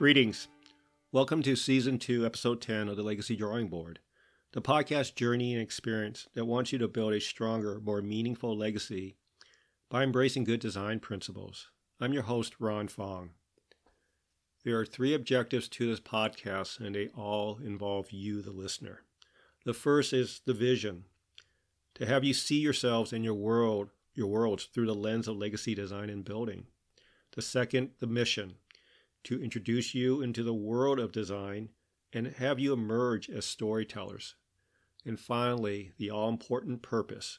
Greetings. 0.00 0.48
Welcome 1.12 1.42
to 1.42 1.54
Season 1.54 1.98
2, 1.98 2.24
Episode 2.24 2.62
10 2.62 2.88
of 2.88 2.96
the 2.96 3.02
Legacy 3.02 3.36
Drawing 3.36 3.68
Board, 3.68 3.98
the 4.52 4.62
podcast 4.62 5.14
journey 5.14 5.52
and 5.52 5.60
experience 5.60 6.26
that 6.32 6.46
wants 6.46 6.72
you 6.72 6.78
to 6.78 6.88
build 6.88 7.12
a 7.12 7.20
stronger, 7.20 7.78
more 7.78 8.00
meaningful 8.00 8.56
legacy 8.56 9.18
by 9.90 10.02
embracing 10.02 10.44
good 10.44 10.58
design 10.58 11.00
principles. 11.00 11.68
I'm 12.00 12.14
your 12.14 12.22
host, 12.22 12.54
Ron 12.58 12.88
Fong. 12.88 13.32
There 14.64 14.80
are 14.80 14.86
three 14.86 15.12
objectives 15.12 15.68
to 15.68 15.86
this 15.86 16.00
podcast, 16.00 16.80
and 16.80 16.94
they 16.94 17.08
all 17.08 17.58
involve 17.62 18.10
you, 18.10 18.40
the 18.40 18.52
listener. 18.52 19.02
The 19.66 19.74
first 19.74 20.14
is 20.14 20.40
the 20.46 20.54
vision 20.54 21.04
to 21.96 22.06
have 22.06 22.24
you 22.24 22.32
see 22.32 22.58
yourselves 22.58 23.12
and 23.12 23.22
your 23.22 23.34
world, 23.34 23.90
your 24.14 24.28
worlds 24.28 24.64
through 24.64 24.86
the 24.86 24.94
lens 24.94 25.28
of 25.28 25.36
legacy 25.36 25.74
design 25.74 26.08
and 26.08 26.24
building. 26.24 26.68
The 27.32 27.42
second, 27.42 27.90
the 27.98 28.06
mission 28.06 28.54
to 29.24 29.42
introduce 29.42 29.94
you 29.94 30.22
into 30.22 30.42
the 30.42 30.54
world 30.54 30.98
of 30.98 31.12
design 31.12 31.70
and 32.12 32.26
have 32.26 32.58
you 32.58 32.72
emerge 32.72 33.28
as 33.30 33.44
storytellers. 33.44 34.34
And 35.04 35.18
finally, 35.18 35.92
the 35.98 36.10
all 36.10 36.28
important 36.28 36.82
purpose. 36.82 37.38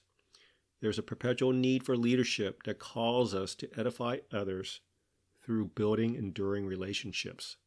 There's 0.82 0.98
a 0.98 1.04
perpetual 1.04 1.54
need 1.54 1.84
for 1.84 1.96
leadership 1.96 2.64
that 2.64 2.80
calls 2.80 3.36
us 3.36 3.54
to 3.56 3.70
edify 3.78 4.18
others 4.32 4.82
through 5.44 5.72
building 5.76 6.16
enduring 6.16 6.66
relationships. 6.66 7.58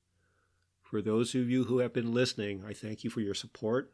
For 0.82 1.00
those 1.00 1.34
of 1.34 1.50
you 1.50 1.64
who 1.64 1.78
have 1.78 1.92
been 1.92 2.12
listening, 2.12 2.64
I 2.66 2.72
thank 2.72 3.04
you 3.04 3.10
for 3.10 3.20
your 3.20 3.34
support, 3.34 3.92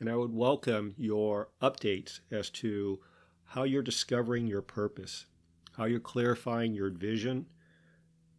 and 0.00 0.08
I 0.08 0.16
would 0.16 0.32
welcome 0.32 0.94
your 0.96 1.50
updates 1.62 2.20
as 2.30 2.50
to 2.50 3.00
how 3.44 3.64
you're 3.64 3.82
discovering 3.82 4.46
your 4.46 4.62
purpose, 4.62 5.26
how 5.76 5.84
you're 5.84 6.00
clarifying 6.00 6.74
your 6.74 6.90
vision, 6.90 7.46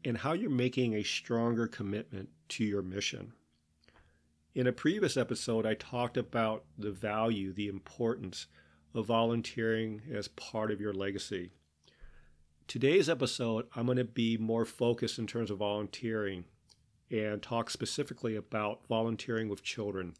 and 0.07 0.19
how 0.19 0.31
you're 0.31 0.49
making 0.49 0.93
a 0.93 1.03
stronger 1.03 1.67
commitment 1.67 2.29
to 2.47 2.63
your 2.63 2.81
mission. 2.81 3.33
In 4.55 4.65
a 4.65 4.71
previous 4.71 5.17
episode, 5.17 5.65
I 5.65 5.73
talked 5.73 6.15
about 6.15 6.63
the 6.77 6.91
value, 6.91 7.51
the 7.51 7.67
importance 7.67 8.47
of 8.95 9.07
volunteering 9.07 10.01
as 10.09 10.29
part 10.29 10.71
of 10.71 10.79
your 10.79 10.93
legacy. 10.93 11.51
Today's 12.69 13.09
episode, 13.09 13.65
I'm 13.75 13.85
going 13.85 13.97
to 13.97 14.05
be 14.05 14.37
more 14.37 14.63
focused 14.63 15.19
in 15.19 15.27
terms 15.27 15.51
of 15.51 15.57
volunteering 15.57 16.45
and 17.11 17.43
talk 17.43 17.69
specifically 17.69 18.37
about 18.37 18.87
volunteering 18.87 19.49
with 19.49 19.61
children. 19.61 20.13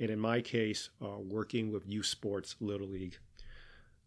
And 0.00 0.10
in 0.10 0.18
my 0.18 0.40
case, 0.40 0.90
uh, 1.00 1.18
working 1.20 1.70
with 1.70 1.88
youth 1.88 2.06
sports, 2.06 2.56
Little 2.58 2.88
League. 2.88 3.18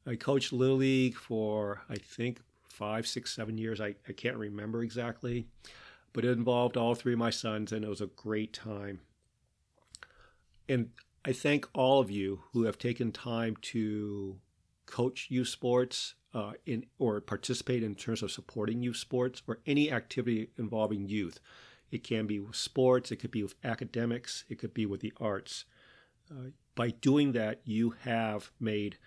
I 0.06 0.16
coached 0.16 0.52
Little 0.52 0.76
League 0.76 1.16
for, 1.16 1.84
I 1.90 1.96
think, 1.96 2.42
five, 2.82 3.06
six, 3.06 3.32
seven 3.32 3.60
years. 3.60 3.80
I, 3.80 3.94
I 4.10 4.14
can't 4.14 4.38
remember 4.38 4.82
exactly, 4.82 5.46
but 6.14 6.26
it 6.26 6.32
involved 6.32 6.78
all 6.78 6.96
three 6.96 7.14
of 7.14 7.20
my 7.20 7.30
sons, 7.30 7.72
and 7.72 7.86
it 7.86 7.88
was 7.88 8.02
a 8.02 8.08
great 8.08 8.54
time. 8.54 9.02
And 10.68 10.90
I 11.24 11.32
thank 11.32 11.68
all 11.76 12.00
of 12.00 12.10
you 12.10 12.42
who 12.54 12.64
have 12.64 12.80
taken 12.80 13.12
time 13.12 13.56
to 13.74 14.40
coach 14.88 15.28
youth 15.30 15.50
sports 15.50 16.16
uh, 16.34 16.54
in 16.66 16.88
or 16.98 17.22
participate 17.22 17.84
in 17.84 17.94
terms 17.94 18.24
of 18.24 18.32
supporting 18.32 18.82
youth 18.82 18.98
sports 18.98 19.44
or 19.48 19.60
any 19.68 19.92
activity 19.92 20.50
involving 20.58 21.08
youth. 21.08 21.40
It 21.92 22.04
can 22.04 22.26
be 22.26 22.40
with 22.40 22.56
sports, 22.56 23.12
it 23.12 23.18
could 23.18 23.30
be 23.30 23.44
with 23.44 23.54
academics, 23.64 24.44
it 24.50 24.58
could 24.58 24.74
be 24.74 24.88
with 24.88 25.02
the 25.02 25.14
arts. 25.22 25.66
Uh, 26.32 26.50
by 26.74 26.90
doing 26.90 27.34
that, 27.34 27.62
you 27.64 27.92
have 28.06 28.50
made 28.60 28.98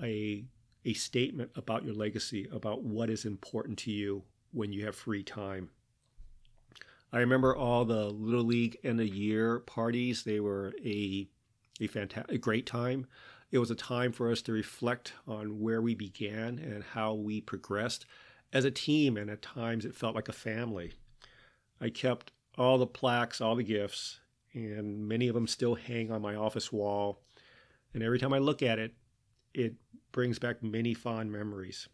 a 0.00 0.44
a 0.84 0.94
statement 0.94 1.50
about 1.54 1.84
your 1.84 1.94
legacy, 1.94 2.48
about 2.52 2.82
what 2.82 3.10
is 3.10 3.24
important 3.24 3.78
to 3.78 3.90
you 3.90 4.24
when 4.52 4.72
you 4.72 4.84
have 4.84 4.96
free 4.96 5.22
time. 5.22 5.70
I 7.12 7.18
remember 7.18 7.54
all 7.54 7.84
the 7.84 8.06
Little 8.06 8.44
League 8.44 8.78
end 8.82 9.00
of 9.00 9.06
year 9.06 9.60
parties. 9.60 10.24
They 10.24 10.40
were 10.40 10.72
a 10.84 11.28
a 11.80 11.86
fantastic, 11.86 12.40
great 12.40 12.66
time. 12.66 13.06
It 13.50 13.58
was 13.58 13.70
a 13.70 13.74
time 13.74 14.12
for 14.12 14.30
us 14.30 14.40
to 14.42 14.52
reflect 14.52 15.12
on 15.26 15.60
where 15.60 15.82
we 15.82 15.94
began 15.94 16.58
and 16.58 16.82
how 16.82 17.14
we 17.14 17.40
progressed 17.40 18.06
as 18.52 18.64
a 18.64 18.70
team, 18.70 19.16
and 19.16 19.30
at 19.30 19.42
times 19.42 19.84
it 19.84 19.94
felt 19.94 20.14
like 20.14 20.28
a 20.28 20.32
family. 20.32 20.92
I 21.80 21.90
kept 21.90 22.32
all 22.56 22.78
the 22.78 22.86
plaques, 22.86 23.40
all 23.40 23.56
the 23.56 23.62
gifts, 23.62 24.20
and 24.54 25.08
many 25.08 25.28
of 25.28 25.34
them 25.34 25.46
still 25.46 25.74
hang 25.74 26.10
on 26.10 26.22
my 26.22 26.34
office 26.34 26.72
wall. 26.72 27.22
And 27.94 28.02
every 28.02 28.18
time 28.18 28.32
I 28.32 28.38
look 28.38 28.62
at 28.62 28.78
it, 28.78 28.94
it 29.54 29.74
brings 30.12 30.38
back 30.38 30.62
many 30.62 30.94
fond 30.94 31.32
memories. 31.32 31.88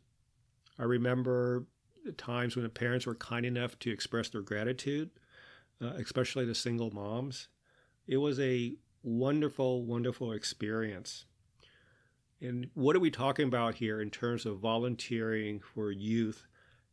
I 0.79 0.85
remember 0.85 1.67
the 2.05 2.13
times 2.13 2.57
when 2.57 2.63
the 2.63 2.69
parents 2.69 3.07
were 3.07 3.15
kind 3.15 3.45
enough 3.45 3.79
to 3.81 3.91
express 3.91 4.29
their 4.29 4.43
gratitude, 4.43 5.11
uh, 5.83 5.93
especially 5.97 6.45
the 6.45 6.55
single 6.55 6.91
moms. 6.91 7.49
It 8.07 8.19
was 8.19 8.39
a 8.41 8.77
wonderful, 9.03 9.85
wonderful 9.85 10.33
experience. 10.33 11.25
And 12.41 12.71
what 12.75 12.95
are 12.95 13.01
we 13.01 13.11
talking 13.11 13.49
about 13.49 13.75
here 13.77 14.01
in 14.01 14.11
terms 14.11 14.47
of 14.47 14.59
volunteering 14.59 15.61
for 15.61 15.91
youth 15.91 16.47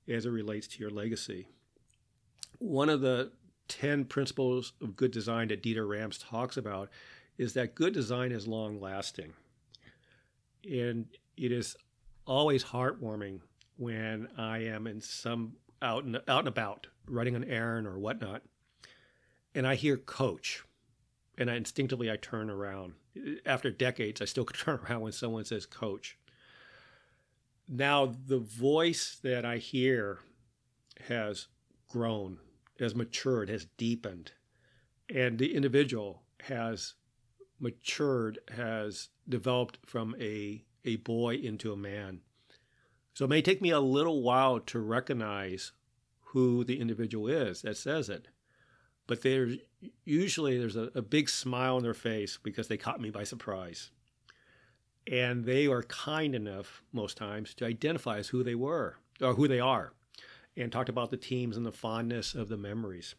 as 0.07 0.25
it 0.25 0.31
relates 0.31 0.67
to 0.67 0.79
your 0.79 0.89
legacy? 0.89 1.47
One 2.57 2.89
of 2.89 3.01
the 3.01 3.31
10 3.67 4.05
principles 4.05 4.73
of 4.81 4.95
good 4.95 5.11
design 5.11 5.49
that 5.49 5.61
Dieter 5.61 5.87
Rams 5.87 6.17
talks 6.17 6.57
about 6.57 6.89
is 7.37 7.53
that 7.53 7.75
good 7.75 7.93
design 7.93 8.31
is 8.31 8.47
long 8.47 8.79
lasting 8.79 9.33
and 10.65 11.05
it 11.37 11.51
is 11.51 11.75
always 12.25 12.63
heartwarming 12.63 13.39
when 13.77 14.27
I 14.37 14.59
am 14.59 14.87
in 14.87 15.01
some 15.01 15.53
out 15.81 16.03
and 16.05 16.15
out 16.27 16.39
and 16.39 16.47
about 16.47 16.87
running 17.07 17.35
an 17.35 17.43
errand 17.43 17.87
or 17.87 17.99
whatnot, 17.99 18.41
and 19.53 19.67
I 19.67 19.75
hear 19.75 19.97
coach, 19.97 20.63
and 21.37 21.49
I 21.49 21.55
instinctively 21.55 22.09
I 22.09 22.17
turn 22.17 22.49
around. 22.49 22.93
After 23.45 23.71
decades, 23.71 24.21
I 24.21 24.25
still 24.25 24.45
turn 24.45 24.79
around 24.79 25.01
when 25.01 25.11
someone 25.11 25.45
says 25.45 25.65
coach. 25.65 26.17
Now 27.67 28.13
the 28.27 28.39
voice 28.39 29.19
that 29.23 29.45
I 29.45 29.57
hear 29.57 30.19
has 31.07 31.47
grown, 31.89 32.37
has 32.79 32.95
matured, 32.95 33.49
has 33.49 33.65
deepened, 33.77 34.31
and 35.13 35.37
the 35.37 35.55
individual 35.55 36.23
has 36.43 36.93
matured, 37.59 38.39
has 38.55 39.09
developed 39.27 39.79
from 39.85 40.15
a, 40.19 40.63
a 40.83 40.97
boy 40.97 41.35
into 41.35 41.71
a 41.71 41.77
man. 41.77 42.21
So 43.13 43.25
it 43.25 43.29
may 43.29 43.41
take 43.41 43.61
me 43.61 43.69
a 43.69 43.79
little 43.79 44.21
while 44.21 44.59
to 44.59 44.79
recognize 44.79 45.71
who 46.19 46.63
the 46.63 46.79
individual 46.79 47.27
is 47.27 47.61
that 47.61 47.77
says 47.77 48.09
it. 48.09 48.27
But 49.07 49.21
there's 49.21 49.57
usually 50.03 50.57
there's 50.57 50.75
a, 50.75 50.91
a 50.95 51.01
big 51.01 51.29
smile 51.29 51.77
on 51.77 51.83
their 51.83 51.93
face 51.93 52.37
because 52.41 52.67
they 52.67 52.77
caught 52.77 52.99
me 52.99 53.09
by 53.09 53.23
surprise. 53.23 53.91
And 55.09 55.45
they 55.45 55.67
are 55.67 55.83
kind 55.83 56.33
enough 56.33 56.83
most 56.91 57.15
times 57.15 57.53
to 57.55 57.65
identify 57.65 58.17
as 58.17 58.29
who 58.29 58.43
they 58.43 58.55
were 58.55 58.97
or 59.21 59.35
who 59.35 59.47
they 59.47 59.59
are 59.59 59.93
and 60.57 60.71
talked 60.71 60.89
about 60.89 61.11
the 61.11 61.17
teams 61.17 61.57
and 61.57 61.65
the 61.65 61.71
fondness 61.71 62.33
of 62.33 62.49
the 62.49 62.57
memories. 62.57 63.15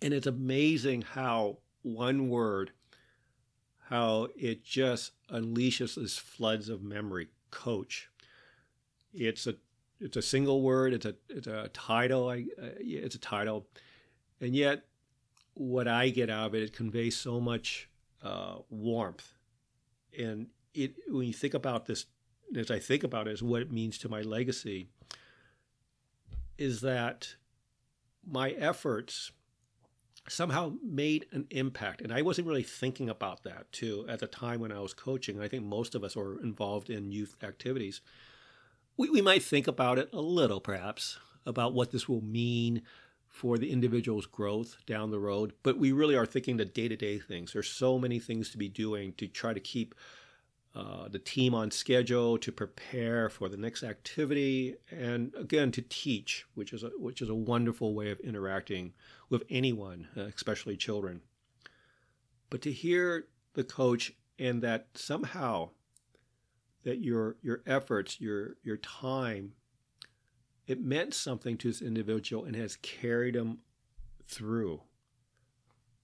And 0.00 0.14
it's 0.14 0.26
amazing 0.26 1.02
how 1.02 1.58
one 1.82 2.28
word 2.28 2.72
how 3.88 4.28
it 4.36 4.64
just 4.64 5.12
unleashes 5.30 5.94
this 5.94 6.18
floods 6.18 6.68
of 6.68 6.82
memory. 6.82 7.28
Coach. 7.50 8.08
It's 9.14 9.46
a 9.46 9.54
it's 10.00 10.16
a 10.16 10.22
single 10.22 10.60
word. 10.60 10.92
It's 10.92 11.06
a 11.06 11.14
it's 11.28 11.46
a 11.46 11.70
title. 11.72 12.28
I, 12.28 12.46
uh, 12.60 12.70
it's 12.80 13.14
a 13.14 13.20
title, 13.20 13.66
and 14.40 14.54
yet 14.54 14.84
what 15.54 15.88
I 15.88 16.10
get 16.10 16.28
out 16.28 16.48
of 16.48 16.54
it, 16.54 16.62
it 16.64 16.72
conveys 16.72 17.16
so 17.16 17.40
much 17.40 17.88
uh, 18.22 18.56
warmth, 18.68 19.32
and 20.18 20.48
it 20.74 20.96
when 21.08 21.26
you 21.26 21.32
think 21.32 21.54
about 21.54 21.86
this, 21.86 22.06
as 22.54 22.70
I 22.70 22.78
think 22.78 23.04
about 23.04 23.28
it, 23.28 23.32
is 23.32 23.42
what 23.42 23.62
it 23.62 23.72
means 23.72 23.96
to 23.98 24.08
my 24.08 24.20
legacy. 24.20 24.88
Is 26.58 26.80
that 26.80 27.36
my 28.26 28.50
efforts 28.50 29.30
somehow 30.28 30.74
made 30.82 31.26
an 31.32 31.46
impact. 31.50 32.00
And 32.02 32.12
I 32.12 32.22
wasn't 32.22 32.48
really 32.48 32.62
thinking 32.62 33.08
about 33.08 33.42
that 33.44 33.70
too 33.72 34.04
at 34.08 34.20
the 34.20 34.26
time 34.26 34.60
when 34.60 34.72
I 34.72 34.80
was 34.80 34.94
coaching. 34.94 35.40
I 35.40 35.48
think 35.48 35.64
most 35.64 35.94
of 35.94 36.04
us 36.04 36.16
were 36.16 36.40
involved 36.42 36.90
in 36.90 37.12
youth 37.12 37.36
activities. 37.42 38.00
We, 38.96 39.10
we 39.10 39.22
might 39.22 39.42
think 39.42 39.66
about 39.66 39.98
it 39.98 40.08
a 40.12 40.20
little, 40.20 40.60
perhaps, 40.60 41.18
about 41.44 41.74
what 41.74 41.92
this 41.92 42.08
will 42.08 42.22
mean 42.22 42.82
for 43.28 43.58
the 43.58 43.70
individual's 43.70 44.26
growth 44.26 44.76
down 44.86 45.10
the 45.10 45.18
road. 45.18 45.52
But 45.62 45.78
we 45.78 45.92
really 45.92 46.16
are 46.16 46.26
thinking 46.26 46.56
the 46.56 46.64
day 46.64 46.88
to 46.88 46.96
day 46.96 47.18
things. 47.18 47.52
There's 47.52 47.68
so 47.68 47.98
many 47.98 48.18
things 48.18 48.50
to 48.50 48.58
be 48.58 48.68
doing 48.68 49.12
to 49.18 49.28
try 49.28 49.52
to 49.52 49.60
keep 49.60 49.94
uh, 50.76 51.08
the 51.08 51.18
team 51.18 51.54
on 51.54 51.70
schedule 51.70 52.36
to 52.36 52.52
prepare 52.52 53.30
for 53.30 53.48
the 53.48 53.56
next 53.56 53.82
activity, 53.82 54.76
and 54.90 55.32
again 55.34 55.72
to 55.72 55.80
teach, 55.80 56.44
which 56.54 56.74
is 56.74 56.82
a, 56.82 56.90
which 56.98 57.22
is 57.22 57.30
a 57.30 57.34
wonderful 57.34 57.94
way 57.94 58.10
of 58.10 58.20
interacting 58.20 58.92
with 59.30 59.42
anyone, 59.48 60.06
uh, 60.18 60.20
especially 60.22 60.76
children. 60.76 61.22
But 62.50 62.60
to 62.60 62.72
hear 62.72 63.26
the 63.54 63.64
coach 63.64 64.12
and 64.38 64.62
that 64.62 64.88
somehow 64.94 65.70
that 66.84 67.00
your 67.00 67.36
your 67.40 67.62
efforts, 67.66 68.20
your 68.20 68.56
your 68.62 68.76
time, 68.76 69.54
it 70.66 70.78
meant 70.78 71.14
something 71.14 71.56
to 71.56 71.68
this 71.68 71.80
individual 71.80 72.44
and 72.44 72.54
has 72.54 72.76
carried 72.76 73.34
him 73.34 73.60
through 74.28 74.82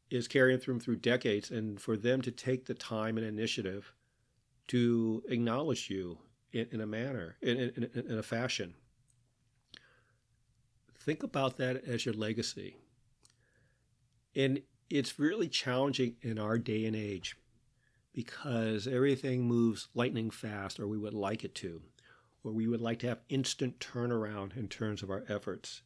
is 0.09 0.29
carrying 0.29 0.59
them 0.61 0.81
through 0.81 0.97
decades 0.97 1.51
and 1.51 1.81
for 1.81 1.97
them 1.97 2.23
to 2.23 2.31
take 2.31 2.67
the 2.67 2.75
time 2.75 3.19
and 3.19 3.27
initiative 3.27 3.93
to 4.73 5.23
acknowledge 5.29 5.89
you 5.91 6.19
in, 6.53 6.67
in 6.73 6.81
a 6.81 6.87
manner 6.87 7.37
in, 7.41 7.57
in, 7.59 7.91
in 7.95 8.19
a 8.19 8.23
fashion 8.23 8.75
think 10.99 11.23
about 11.23 11.57
that 11.57 11.85
as 11.85 12.05
your 12.05 12.15
legacy 12.15 12.77
and 14.35 14.61
it's 14.89 15.19
really 15.19 15.49
challenging 15.49 16.17
in 16.21 16.39
our 16.39 16.59
day 16.59 16.85
and 16.85 16.95
age 16.95 17.37
because 18.13 18.87
everything 18.87 19.43
moves 19.43 19.89
lightning 19.95 20.31
fast, 20.31 20.79
or 20.79 20.87
we 20.87 20.99
would 20.99 21.15
like 21.15 21.45
it 21.45 21.55
to, 21.57 21.81
or 22.45 22.53
we 22.53 22.67
would 22.67 22.81
like 22.81 22.99
to 22.99 23.09
have 23.09 23.21
instant 23.29 23.79
turnaround 23.79 24.57
in 24.57 24.69
terms 24.69 25.03
of 25.03 25.11
our 25.11 25.25
efforts. 25.29 25.83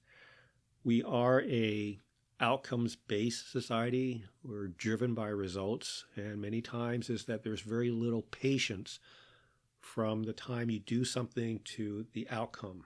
We 0.82 1.02
are 1.02 1.42
a 1.42 2.00
outcomes 2.40 2.96
based 2.96 3.50
society. 3.50 4.24
We're 4.42 4.68
driven 4.68 5.14
by 5.14 5.28
results, 5.28 6.04
and 6.16 6.40
many 6.40 6.60
times 6.60 7.10
is 7.10 7.24
that 7.24 7.42
there's 7.42 7.60
very 7.60 7.90
little 7.90 8.22
patience 8.22 8.98
from 9.80 10.24
the 10.24 10.32
time 10.32 10.70
you 10.70 10.80
do 10.80 11.04
something 11.04 11.60
to 11.64 12.06
the 12.12 12.28
outcome. 12.30 12.84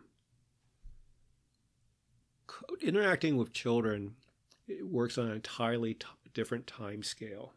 Interacting 2.82 3.36
with 3.36 3.52
children 3.52 4.16
works 4.82 5.18
on 5.18 5.26
an 5.26 5.32
entirely 5.32 5.94
t- 5.94 6.06
different 6.34 6.66
time 6.66 7.02
scale. 7.02 7.52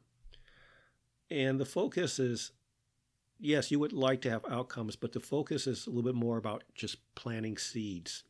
And 1.30 1.60
the 1.60 1.66
focus 1.66 2.20
is 2.20 2.52
yes, 3.40 3.72
you 3.72 3.80
would 3.80 3.94
like 3.94 4.22
to 4.22 4.30
have 4.30 4.46
outcomes, 4.50 4.96
but 4.96 5.12
the 5.12 5.20
focus 5.20 5.68
is 5.68 5.86
a 5.86 5.90
little 5.90 6.04
bit 6.04 6.16
more 6.16 6.38
about 6.38 6.64
just 6.74 6.98
planting 7.16 7.58
seeds. 7.58 8.24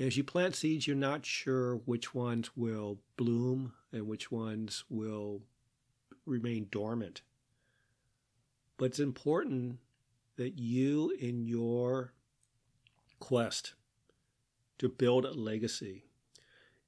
As 0.00 0.16
you 0.16 0.24
plant 0.24 0.56
seeds, 0.56 0.86
you're 0.86 0.96
not 0.96 1.26
sure 1.26 1.76
which 1.76 2.14
ones 2.14 2.56
will 2.56 3.00
bloom 3.18 3.74
and 3.92 4.06
which 4.08 4.32
ones 4.32 4.82
will 4.88 5.42
remain 6.24 6.68
dormant. 6.70 7.20
But 8.78 8.86
it's 8.86 8.98
important 8.98 9.78
that 10.36 10.58
you, 10.58 11.14
in 11.20 11.44
your 11.44 12.14
quest 13.18 13.74
to 14.78 14.88
build 14.88 15.26
a 15.26 15.32
legacy, 15.32 16.06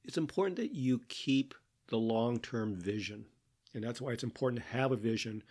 it's 0.03 0.17
important 0.17 0.57
that 0.57 0.75
you 0.75 1.03
keep 1.09 1.55
the 1.89 1.99
long 1.99 2.41
term 2.41 2.75
vision. 2.75 3.27
And 3.75 3.85
that's 3.85 4.01
why 4.01 4.13
it's 4.13 4.25
important 4.25 4.63
to 4.63 4.69
have 4.71 4.91
a 4.91 4.97
vision 4.97 5.43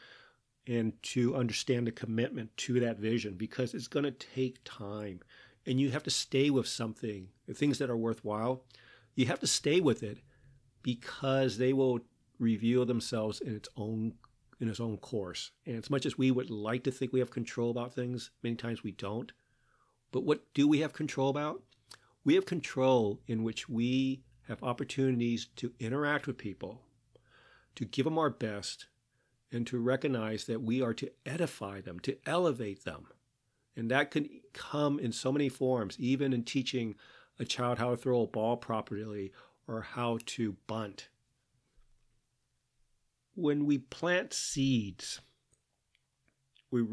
and 0.66 0.94
to 1.04 1.36
understand 1.36 1.86
the 1.86 1.92
commitment 1.92 2.58
to 2.58 2.80
that 2.80 2.98
vision 2.98 3.36
because 3.36 3.76
it's 3.76 3.88
going 3.88 4.06
to 4.06 4.12
take 4.12 4.58
time. 4.64 5.20
And 5.66 5.80
you 5.80 5.92
have 5.92 6.04
to 6.04 6.10
stay 6.10 6.50
with 6.50 6.68
something, 6.68 7.30
things 7.54 7.78
that 7.78 7.90
are 7.90 7.98
worthwhile. 7.98 8.64
You 9.16 9.28
have 9.28 9.40
to 9.40 9.48
stay 9.48 9.80
with 9.80 10.04
it 10.04 10.20
because 10.82 11.58
they 11.58 11.74
will 11.74 12.00
reveal 12.40 12.86
themselves 12.86 13.40
in 13.40 13.56
its 13.56 13.70
own 13.78 14.14
in 14.60 14.70
its 14.70 14.80
own 14.80 14.98
course. 14.98 15.52
And 15.66 15.76
as 15.76 15.90
much 15.90 16.06
as 16.06 16.20
we 16.20 16.30
would 16.30 16.52
like 16.52 16.84
to 16.84 16.92
think 16.92 17.12
we 17.12 17.20
have 17.20 17.32
control 17.32 17.72
about 17.72 17.96
things, 17.96 18.30
many 18.44 18.56
times 18.56 18.84
we 18.84 18.92
don't. 18.92 19.32
But 20.12 20.24
what 20.24 20.54
do 20.54 20.68
we 20.68 20.82
have 20.82 20.94
control 20.94 21.30
about? 21.30 21.64
We 22.24 22.36
have 22.36 22.46
control 22.46 23.20
in 23.28 23.44
which 23.44 23.68
we 23.68 24.22
have 24.48 24.62
opportunities 24.62 25.48
to 25.56 25.74
interact 25.80 26.28
with 26.28 26.38
people, 26.38 26.84
to 27.74 27.86
give 27.86 28.06
them 28.06 28.20
our 28.20 28.30
best, 28.30 28.86
and 29.52 29.66
to 29.66 29.80
recognize 29.80 30.46
that 30.46 30.62
we 30.62 30.82
are 30.82 30.94
to 30.94 31.12
edify 31.26 31.82
them, 31.82 32.00
to 32.02 32.18
elevate 32.28 32.86
them. 32.86 33.08
And 33.76 33.90
that 33.90 34.12
can 34.12 34.30
come 34.54 35.00
in 35.00 35.12
so 35.12 35.32
many 35.32 35.50
forms, 35.50 35.96
even 36.00 36.34
in 36.34 36.44
teaching 36.44 36.96
a 37.40 37.46
child 37.46 37.78
how 37.78 37.92
to 37.92 37.98
throw 37.98 38.22
a 38.22 38.28
ball 38.28 38.58
properly 38.58 39.32
or 39.68 39.82
how 39.82 40.20
to 40.26 40.56
bunt. 40.68 41.10
When 43.36 43.66
we 43.66 43.78
plant 43.78 44.34
seeds, 44.34 45.22
we 46.70 46.86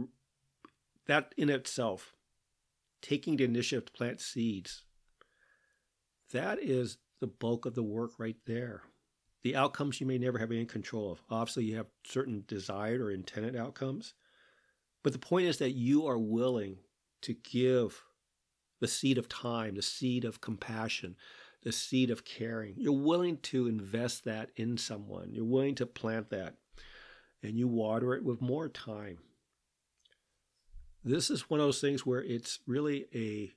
that 1.06 1.34
in 1.36 1.48
itself, 1.50 2.14
taking 3.02 3.36
the 3.36 3.44
initiative 3.44 3.86
to 3.86 3.92
plant 3.92 4.20
seeds, 4.20 4.82
that 6.32 6.58
is 6.62 6.98
the 7.20 7.26
bulk 7.26 7.66
of 7.66 7.74
the 7.74 7.82
work 7.82 8.12
right 8.18 8.36
there. 8.46 8.82
The 9.42 9.56
outcomes 9.56 10.00
you 10.00 10.06
may 10.06 10.18
never 10.18 10.38
have 10.38 10.50
any 10.50 10.64
control 10.64 11.12
of. 11.12 11.22
Obviously, 11.30 11.64
you 11.64 11.76
have 11.76 11.86
certain 12.04 12.44
desired 12.46 13.00
or 13.00 13.10
intended 13.10 13.56
outcomes. 13.56 14.14
But 15.02 15.12
the 15.12 15.18
point 15.18 15.46
is 15.46 15.58
that 15.58 15.72
you 15.72 16.06
are 16.06 16.18
willing 16.18 16.76
to 17.22 17.34
give 17.34 18.02
the 18.80 18.88
seed 18.88 19.18
of 19.18 19.28
time, 19.28 19.74
the 19.74 19.82
seed 19.82 20.24
of 20.24 20.40
compassion, 20.40 21.16
the 21.62 21.72
seed 21.72 22.10
of 22.10 22.24
caring. 22.24 22.74
You're 22.76 22.92
willing 22.92 23.38
to 23.38 23.66
invest 23.66 24.24
that 24.24 24.50
in 24.56 24.76
someone. 24.76 25.32
You're 25.32 25.44
willing 25.44 25.74
to 25.76 25.86
plant 25.86 26.30
that. 26.30 26.54
And 27.42 27.58
you 27.58 27.68
water 27.68 28.14
it 28.14 28.24
with 28.24 28.40
more 28.40 28.68
time. 28.68 29.18
This 31.04 31.30
is 31.30 31.48
one 31.48 31.60
of 31.60 31.66
those 31.66 31.80
things 31.80 32.04
where 32.04 32.22
it's 32.22 32.58
really 32.66 33.06
a, 33.14 33.52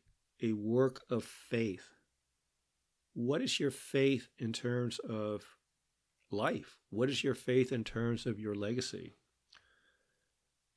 a 0.45 0.53
work 0.53 1.01
of 1.09 1.23
faith 1.23 1.89
what 3.13 3.41
is 3.41 3.59
your 3.59 3.71
faith 3.71 4.29
in 4.39 4.53
terms 4.53 4.99
of 4.99 5.43
life? 6.29 6.77
What 6.89 7.09
is 7.09 7.23
your 7.23 7.35
faith 7.35 7.71
in 7.71 7.83
terms 7.83 8.25
of 8.25 8.39
your 8.39 8.55
legacy? 8.55 9.15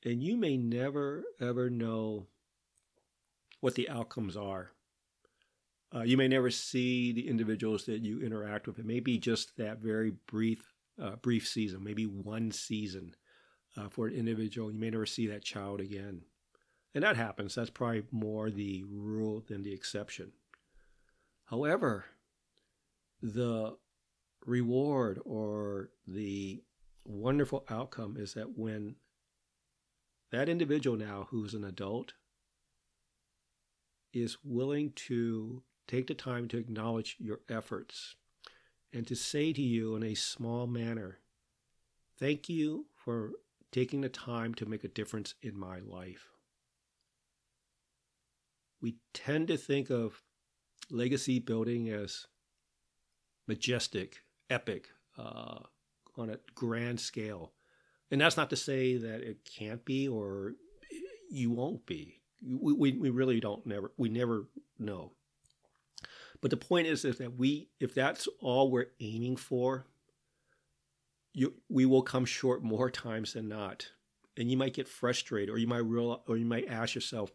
And 0.03 0.21
you 0.21 0.35
may 0.35 0.57
never, 0.57 1.23
ever 1.39 1.69
know 1.69 2.27
what 3.59 3.75
the 3.75 3.89
outcomes 3.89 4.37
are. 4.37 4.71
Uh, 5.93 6.01
you 6.01 6.17
may 6.17 6.27
never 6.27 6.49
see 6.49 7.13
the 7.13 7.27
individuals 7.27 7.85
that 7.85 8.01
you 8.01 8.21
interact 8.21 8.67
with. 8.67 8.79
It 8.79 8.85
may 8.85 8.99
be 8.99 9.17
just 9.17 9.55
that 9.57 9.79
very 9.79 10.13
brief, 10.27 10.73
uh, 11.01 11.15
brief 11.17 11.47
season, 11.47 11.83
maybe 11.83 12.05
one 12.05 12.51
season 12.51 13.15
uh, 13.77 13.89
for 13.89 14.07
an 14.07 14.13
individual. 14.13 14.71
You 14.71 14.79
may 14.79 14.89
never 14.89 15.05
see 15.05 15.27
that 15.27 15.43
child 15.43 15.79
again. 15.79 16.21
And 16.93 17.03
that 17.03 17.17
happens. 17.17 17.55
That's 17.55 17.69
probably 17.69 18.03
more 18.11 18.49
the 18.49 18.83
rule 18.89 19.43
than 19.47 19.63
the 19.63 19.73
exception. 19.73 20.31
However, 21.45 22.05
the 23.21 23.77
reward 24.45 25.19
or 25.25 25.89
the 26.07 26.61
wonderful 27.05 27.65
outcome 27.69 28.15
is 28.17 28.33
that 28.33 28.57
when 28.57 28.95
that 30.31 30.49
individual 30.49 30.97
now 30.97 31.27
who's 31.29 31.53
an 31.53 31.63
adult 31.63 32.13
is 34.15 34.37
willing 34.43 34.93
to 34.95 35.61
take 35.87 36.07
the 36.07 36.13
time 36.13 36.47
to 36.47 36.57
acknowledge 36.57 37.17
your 37.19 37.41
efforts 37.49 38.15
and 38.93 39.05
to 39.05 39.15
say 39.15 39.51
to 39.53 39.61
you 39.61 39.95
in 39.95 40.03
a 40.03 40.15
small 40.15 40.65
manner, 40.65 41.19
Thank 42.17 42.47
you 42.47 42.85
for 42.95 43.31
taking 43.73 43.99
the 43.99 44.09
time 44.09 44.53
to 44.53 44.65
make 44.65 44.85
a 44.85 44.87
difference 44.87 45.35
in 45.41 45.59
my 45.59 45.79
life. 45.79 46.29
We 48.81 48.95
tend 49.13 49.49
to 49.49 49.57
think 49.57 49.89
of 49.89 50.23
legacy 50.89 51.39
building 51.39 51.89
as 51.89 52.27
majestic, 53.49 54.21
epic, 54.49 54.87
uh, 55.17 55.59
on 56.17 56.29
a 56.29 56.39
grand 56.53 57.01
scale. 57.01 57.51
And 58.09 58.21
that's 58.21 58.37
not 58.37 58.49
to 58.51 58.55
say 58.55 58.95
that 58.95 59.21
it 59.21 59.39
can't 59.43 59.83
be 59.83 60.07
or 60.07 60.53
you 61.29 61.51
won't 61.51 61.85
be. 61.85 62.21
We, 62.47 62.91
we, 62.91 63.09
really 63.09 63.39
don't 63.39 63.65
never 63.65 63.91
we 63.97 64.09
never 64.09 64.47
know. 64.77 65.11
But 66.41 66.51
the 66.51 66.57
point 66.57 66.87
is, 66.87 67.05
is 67.05 67.17
that 67.17 67.37
we 67.37 67.69
if 67.79 67.95
that's 67.95 68.27
all 68.39 68.69
we're 68.69 68.91
aiming 68.99 69.37
for, 69.37 69.87
you 71.33 71.53
we 71.69 71.85
will 71.85 72.03
come 72.03 72.25
short 72.25 72.63
more 72.63 72.91
times 72.91 73.33
than 73.33 73.47
not. 73.47 73.89
And 74.37 74.51
you 74.51 74.57
might 74.57 74.73
get 74.73 74.87
frustrated 74.87 75.49
or 75.49 75.57
you 75.57 75.67
might 75.67 75.85
real 75.85 76.23
or 76.27 76.37
you 76.37 76.45
might 76.45 76.67
ask 76.67 76.93
yourself, 76.93 77.31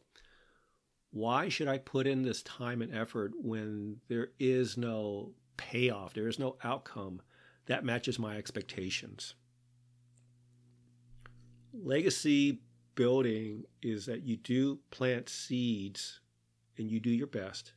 why 1.10 1.48
should 1.48 1.66
I 1.66 1.78
put 1.78 2.06
in 2.06 2.22
this 2.22 2.42
time 2.42 2.82
and 2.82 2.94
effort 2.94 3.32
when 3.36 3.96
there 4.08 4.28
is 4.38 4.76
no 4.76 5.32
payoff, 5.56 6.14
there 6.14 6.28
is 6.28 6.38
no 6.38 6.56
outcome 6.62 7.20
that 7.66 7.84
matches 7.84 8.18
my 8.18 8.36
expectations. 8.36 9.34
Legacy 11.72 12.62
building 13.00 13.64
is 13.80 14.04
that 14.04 14.25
you 14.25 14.37
do 14.37 14.78
plant 14.90 15.26
seeds 15.26 16.21
and 16.76 16.90
you 16.90 17.00
do 17.00 17.09
your 17.09 17.26
best, 17.26 17.73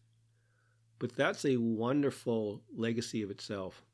but 1.00 1.16
that's 1.16 1.46
a 1.46 1.56
wonderful 1.56 2.62
legacy 2.76 3.24
of 3.24 3.32
itself. 3.32 3.86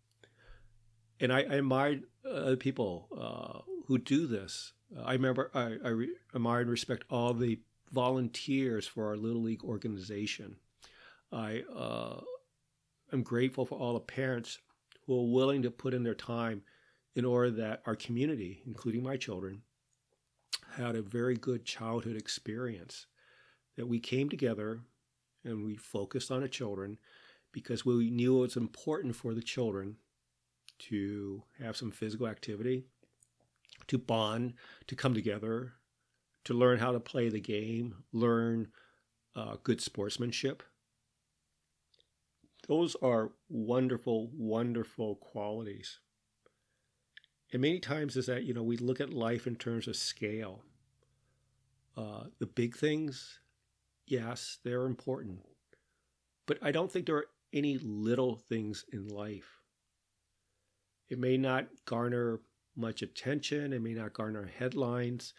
And 1.19 1.31
I, 1.31 1.41
I 1.41 1.57
admire 1.59 1.99
other 2.27 2.55
people 2.55 3.09
uh, 3.15 3.59
who 3.85 3.99
do 3.99 4.25
this. 4.25 4.73
I 5.05 5.13
remember 5.13 5.51
I, 5.53 5.75
I 5.85 5.89
re- 5.89 6.15
admire 6.33 6.61
and 6.61 6.69
respect 6.71 7.03
all 7.11 7.35
the 7.35 7.59
volunteers 7.91 8.87
for 8.87 9.05
our 9.05 9.15
Little 9.15 9.43
League 9.43 9.63
organization. 9.63 10.55
I 11.31 11.61
uh, 11.75 12.21
I'm 13.11 13.21
grateful 13.21 13.67
for 13.67 13.77
all 13.77 13.93
the 13.93 13.99
parents 13.99 14.57
who 15.05 15.13
are 15.13 15.31
willing 15.31 15.61
to 15.61 15.69
put 15.69 15.93
in 15.93 16.01
their 16.01 16.15
time 16.15 16.63
in 17.13 17.23
order 17.23 17.51
that 17.51 17.83
our 17.85 17.95
community, 17.95 18.63
including 18.65 19.03
my 19.03 19.15
children, 19.15 19.61
had 20.75 20.95
a 20.95 21.01
very 21.01 21.35
good 21.35 21.65
childhood 21.65 22.15
experience. 22.15 23.05
That 23.77 23.87
we 23.87 23.99
came 23.99 24.27
together 24.29 24.81
and 25.45 25.63
we 25.63 25.77
focused 25.77 26.31
on 26.31 26.41
the 26.41 26.49
children 26.49 26.97
because 27.51 27.85
we 27.85 28.09
knew 28.09 28.37
it 28.37 28.41
was 28.41 28.57
important 28.57 29.15
for 29.15 29.33
the 29.33 29.41
children 29.41 29.95
to 30.79 31.43
have 31.61 31.77
some 31.77 31.91
physical 31.91 32.27
activity, 32.27 32.83
to 33.87 33.97
bond, 33.97 34.53
to 34.87 34.95
come 34.95 35.13
together, 35.13 35.73
to 36.45 36.53
learn 36.53 36.79
how 36.79 36.91
to 36.91 36.99
play 36.99 37.29
the 37.29 37.39
game, 37.39 37.95
learn 38.11 38.67
uh, 39.35 39.55
good 39.63 39.81
sportsmanship. 39.81 40.63
Those 42.67 42.95
are 43.01 43.31
wonderful, 43.49 44.29
wonderful 44.33 45.15
qualities. 45.15 45.99
And 47.51 47.61
many 47.61 47.79
times 47.79 48.15
is 48.15 48.27
that, 48.27 48.43
you 48.43 48.53
know, 48.53 48.63
we 48.63 48.77
look 48.77 49.01
at 49.01 49.11
life 49.11 49.47
in 49.47 49.55
terms 49.55 49.87
of 49.87 49.95
scale. 49.95 50.61
Uh, 51.97 52.25
the 52.39 52.45
big 52.45 52.75
things, 52.77 53.39
yes, 54.05 54.59
they're 54.63 54.85
important. 54.85 55.39
But 56.45 56.59
I 56.61 56.71
don't 56.71 56.91
think 56.91 57.05
there 57.05 57.15
are 57.15 57.29
any 57.51 57.77
little 57.79 58.35
things 58.35 58.85
in 58.93 59.07
life. 59.07 59.59
It 61.09 61.17
may 61.17 61.37
not 61.37 61.67
garner 61.85 62.39
much 62.75 63.01
attention, 63.01 63.73
it 63.73 63.81
may 63.81 63.93
not 63.93 64.13
garner 64.13 64.49
headlines, 64.57 65.33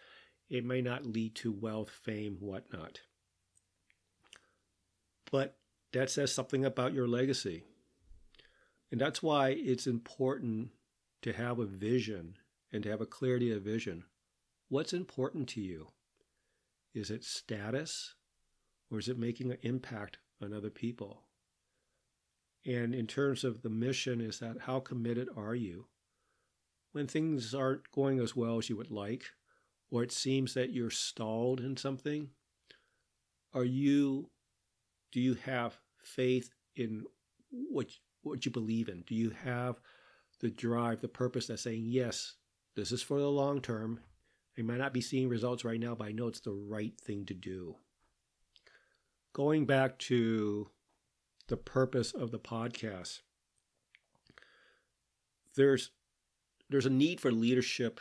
it 0.49 0.64
may 0.64 0.83
not 0.83 1.07
lead 1.07 1.35
to 1.37 1.52
wealth, 1.52 1.90
fame, 1.90 2.37
whatnot. 2.40 3.00
But 5.31 5.57
that 5.93 6.11
says 6.11 6.35
something 6.35 6.64
about 6.64 6.93
your 6.93 7.07
legacy. 7.07 7.64
And 8.90 9.00
that's 9.00 9.23
why 9.23 9.50
it's 9.50 9.87
important 9.87 10.71
to 11.23 11.33
have 11.33 11.59
a 11.59 11.67
vision 11.67 12.37
and 12.73 12.83
to 12.83 12.91
have 12.91 13.00
a 13.00 13.07
clarity 13.07 13.53
of 13.53 13.62
vision. 13.62 14.05
What's 14.69 14.93
important 14.93 15.49
to 15.50 15.61
you? 15.61 15.89
Is 16.95 17.11
it 17.11 17.25
status 17.25 18.15
or 18.91 18.99
is 18.99 19.09
it 19.09 19.19
making 19.19 19.50
an 19.50 19.59
impact 19.62 20.19
on 20.43 20.53
other 20.53 20.71
people? 20.71 21.23
And 22.67 22.95
in 22.95 23.07
terms 23.07 23.45
of 23.45 23.62
the 23.62 23.71
mission, 23.71 24.21
is 24.21 24.39
that 24.41 24.62
how 24.62 24.81
committed 24.81 25.29
are 25.37 25.55
you? 25.55 25.87
When 26.93 27.07
things 27.07 27.55
aren't 27.55 27.91
going 27.93 28.21
as 28.21 28.37
well 28.37 28.59
as 28.59 28.69
you 28.69 28.77
would 28.77 28.91
like, 28.91 29.25
or 29.91 30.03
it 30.03 30.12
seems 30.12 30.55
that 30.55 30.73
you're 30.73 30.91
stalled 30.91 31.61
in 31.61 31.77
something, 31.77 32.31
are 33.55 33.65
you 33.65 34.31
do 35.12 35.21
you 35.21 35.35
have 35.35 35.79
faith 36.03 36.50
in 36.77 37.05
what 37.50 37.89
what 38.23 38.45
you 38.45 38.53
believe 38.53 38.89
in? 38.89 39.03
Do 39.07 39.15
you 39.15 39.31
have 39.31 39.81
the 40.41 40.51
drive, 40.51 41.01
the 41.01 41.09
purpose 41.09 41.47
that's 41.47 41.63
saying, 41.63 41.85
yes, 41.87 42.35
this 42.77 42.93
is 42.93 43.03
for 43.03 43.19
the 43.19 43.31
long 43.31 43.61
term. 43.61 44.01
I 44.59 44.63
might 44.63 44.79
not 44.79 44.93
be 44.93 45.01
seeing 45.01 45.29
results 45.29 45.65
right 45.65 45.81
now, 45.81 45.95
but 45.95 46.09
I 46.09 46.13
know 46.13 46.27
it's 46.27 46.41
the 46.41 46.53
right 46.53 46.99
thing 47.01 47.25
to 47.27 47.35
do. 47.35 47.77
Going 49.33 49.65
back 49.65 49.99
to 50.01 50.71
the 51.49 51.57
purpose 51.57 52.13
of 52.13 52.31
the 52.31 52.39
podcast, 52.39 53.21
there's 55.57 55.91
there's 56.69 56.87
a 56.87 56.91
need 56.91 57.21
for 57.21 57.33
leadership 57.33 58.01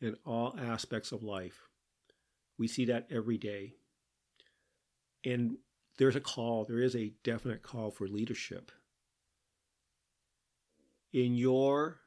in 0.00 0.16
all 0.24 0.54
aspects 0.58 1.12
of 1.12 1.22
life. 1.22 1.68
We 2.58 2.68
see 2.68 2.86
that 2.86 3.06
every 3.10 3.38
day. 3.38 3.74
And 5.24 5.58
there's 5.98 6.16
a 6.16 6.20
call, 6.20 6.64
there 6.64 6.80
is 6.80 6.96
a 6.96 7.12
definite 7.22 7.62
call 7.62 7.90
for 7.90 8.08
leadership. 8.08 8.70
In 11.16 11.34
your 11.34 12.00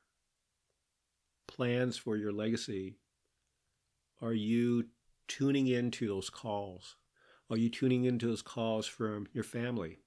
plans 1.47 1.97
for 1.97 2.15
your 2.15 2.31
legacy, 2.31 2.99
are 4.21 4.35
you 4.35 4.85
tuning 5.27 5.65
into 5.65 6.07
those 6.07 6.29
calls? 6.29 6.95
Are 7.49 7.57
you 7.57 7.69
tuning 7.69 8.03
into 8.03 8.27
those 8.27 8.43
calls 8.43 8.85
from 8.85 9.25
your 9.33 9.43
family, 9.43 9.97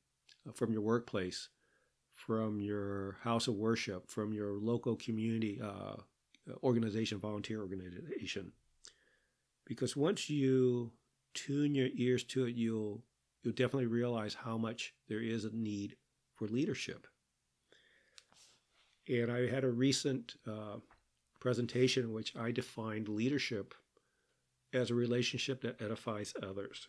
from 0.55 0.73
your 0.73 0.83
workplace, 0.83 1.49
from 2.15 2.61
your 2.61 3.17
house 3.25 3.49
of 3.49 3.57
worship, 3.57 4.09
from 4.09 4.33
your 4.33 4.53
local 4.53 4.95
community 4.95 5.61
uh, 5.61 5.97
organization, 6.63 7.19
volunteer 7.19 7.61
organization? 7.61 8.53
Because 9.67 9.97
once 9.97 10.31
you 10.31 10.93
tune 11.35 11.75
your 11.75 11.89
ears 11.97 12.23
to 12.23 12.45
it, 12.47 12.55
you'll 12.55 13.03
you'll 13.43 13.53
definitely 13.53 13.87
realize 13.87 14.35
how 14.35 14.57
much 14.57 14.95
there 15.09 15.21
is 15.21 15.45
a 15.45 15.51
need 15.53 15.97
for 16.37 16.47
leadership. 16.47 17.09
And 19.09 19.31
I 19.31 19.49
had 19.49 19.65
a 19.65 19.71
recent 19.71 20.35
uh, 20.47 20.77
presentation 21.41 22.05
in 22.05 22.13
which 22.13 22.37
I 22.37 22.53
defined 22.53 23.09
leadership 23.09 23.75
as 24.73 24.91
a 24.91 24.95
relationship 24.95 25.61
that 25.63 25.81
edifies 25.83 26.35
others. 26.43 26.89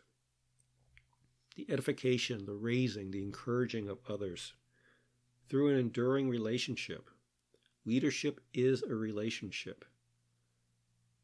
The 1.55 1.65
edification, 1.70 2.46
the 2.46 2.53
raising, 2.53 3.12
the 3.12 3.22
encouraging 3.22 3.89
of 3.89 4.00
others 4.10 4.53
through 5.50 5.70
an 5.70 5.79
enduring 5.79 6.29
relationship. 6.29 7.10
Leadership 7.86 8.39
is 8.53 8.82
a 8.84 8.96
relationship. 8.96 9.86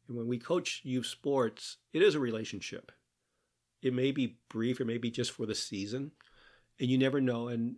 And 0.08 0.16
when 0.16 0.26
we 0.26 0.38
coach 0.38 0.82
youth 0.84 1.06
sports, 1.06 1.78
it 1.92 2.02
is 2.02 2.14
a 2.14 2.20
relationship 2.20 2.92
it 3.82 3.94
may 3.94 4.12
be 4.12 4.38
brief, 4.48 4.80
it 4.80 4.86
may 4.86 4.98
be 4.98 5.10
just 5.10 5.32
for 5.32 5.46
the 5.46 5.54
season, 5.54 6.12
and 6.78 6.88
you 6.90 6.98
never 6.98 7.20
know 7.20 7.48
and 7.48 7.76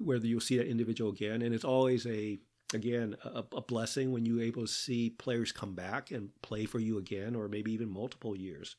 whether 0.00 0.26
you'll 0.26 0.40
see 0.40 0.56
that 0.56 0.66
individual 0.66 1.12
again. 1.12 1.42
And 1.42 1.54
it's 1.54 1.64
always 1.64 2.06
a 2.06 2.38
again 2.72 3.16
a, 3.24 3.44
a 3.52 3.60
blessing 3.60 4.12
when 4.12 4.24
you're 4.24 4.42
able 4.42 4.62
to 4.62 4.72
see 4.72 5.10
players 5.10 5.52
come 5.52 5.74
back 5.74 6.10
and 6.10 6.30
play 6.42 6.64
for 6.64 6.78
you 6.78 6.98
again, 6.98 7.34
or 7.34 7.48
maybe 7.48 7.72
even 7.72 7.90
multiple 7.90 8.34
years. 8.34 8.76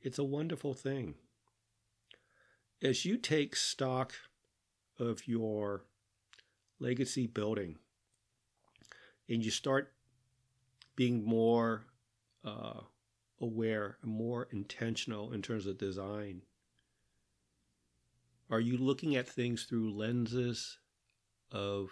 It's 0.00 0.18
a 0.18 0.24
wonderful 0.24 0.74
thing. 0.74 1.14
As 2.82 3.04
you 3.04 3.16
take 3.16 3.56
stock 3.56 4.12
of 4.98 5.26
your 5.26 5.84
legacy 6.78 7.26
building 7.26 7.76
and 9.28 9.44
you 9.44 9.50
start 9.50 9.92
being 10.94 11.24
more 11.24 11.84
uh, 12.44 12.80
aware 13.40 13.98
and 14.02 14.10
more 14.10 14.48
intentional 14.50 15.32
in 15.32 15.42
terms 15.42 15.66
of 15.66 15.78
design? 15.78 16.42
Are 18.50 18.60
you 18.60 18.78
looking 18.78 19.14
at 19.16 19.28
things 19.28 19.64
through 19.64 19.92
lenses 19.92 20.78
of 21.52 21.90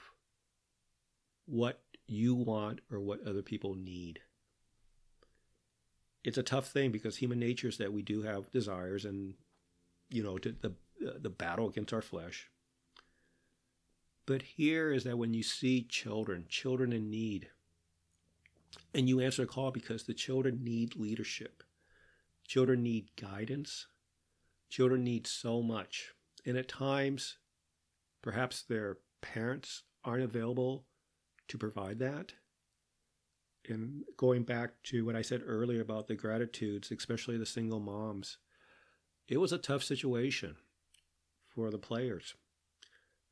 what 1.45 1.83
you 2.07 2.35
want 2.35 2.81
or 2.91 3.01
what 3.01 3.27
other 3.27 3.43
people 3.43 3.75
need? 3.75 4.21
It's 6.25 6.39
a 6.39 6.43
tough 6.43 6.69
thing 6.69 6.91
because 6.91 7.17
human 7.17 7.39
nature 7.39 7.69
is 7.69 7.79
that 7.79 7.93
we 7.93 8.03
do 8.03 8.23
have 8.23 8.51
desires 8.51 9.05
and, 9.05 9.35
you 10.09 10.23
know, 10.23 10.39
to 10.39 10.53
the, 10.61 10.75
uh, 11.07 11.13
the 11.21 11.31
battle 11.31 11.69
against 11.69 11.93
our 11.93 12.03
flesh. 12.03 12.51
But 14.27 14.43
here 14.43 14.93
is 14.93 15.05
that 15.05 15.19
when 15.19 15.35
you 15.35 15.45
see 15.45 15.83
children, 15.83 16.47
children 16.49 16.93
in 16.93 17.11
need, 17.11 17.49
and 18.93 19.09
you 19.09 19.21
answer 19.21 19.43
a 19.43 19.47
call 19.47 19.71
because 19.71 20.05
the 20.05 20.15
children 20.15 20.65
need 20.65 20.97
leadership. 20.97 21.63
Children 22.47 22.83
need 22.83 23.11
guidance. 23.21 23.87
Children 24.69 25.05
need 25.05 25.27
so 25.27 25.63
much. 25.63 26.16
And 26.47 26.57
at 26.57 26.69
times, 26.69 27.39
perhaps 28.23 28.63
their 28.63 28.99
parents 29.21 29.83
aren't 30.05 30.23
available 30.23 30.87
to 31.49 31.59
provide 31.59 31.99
that. 31.99 32.35
And 33.69 34.05
going 34.17 34.45
back 34.45 34.71
to 34.85 35.05
what 35.05 35.17
I 35.17 35.23
said 35.23 35.43
earlier 35.45 35.81
about 35.81 36.07
the 36.07 36.15
gratitudes, 36.15 36.93
especially 36.93 37.37
the 37.37 37.45
single 37.45 37.81
moms, 37.81 38.39
it 39.29 39.39
was 39.39 39.53
a 39.53 39.59
tough 39.59 39.83
situation 39.83 40.55
for 41.49 41.71
the 41.71 41.79
players 41.79 42.35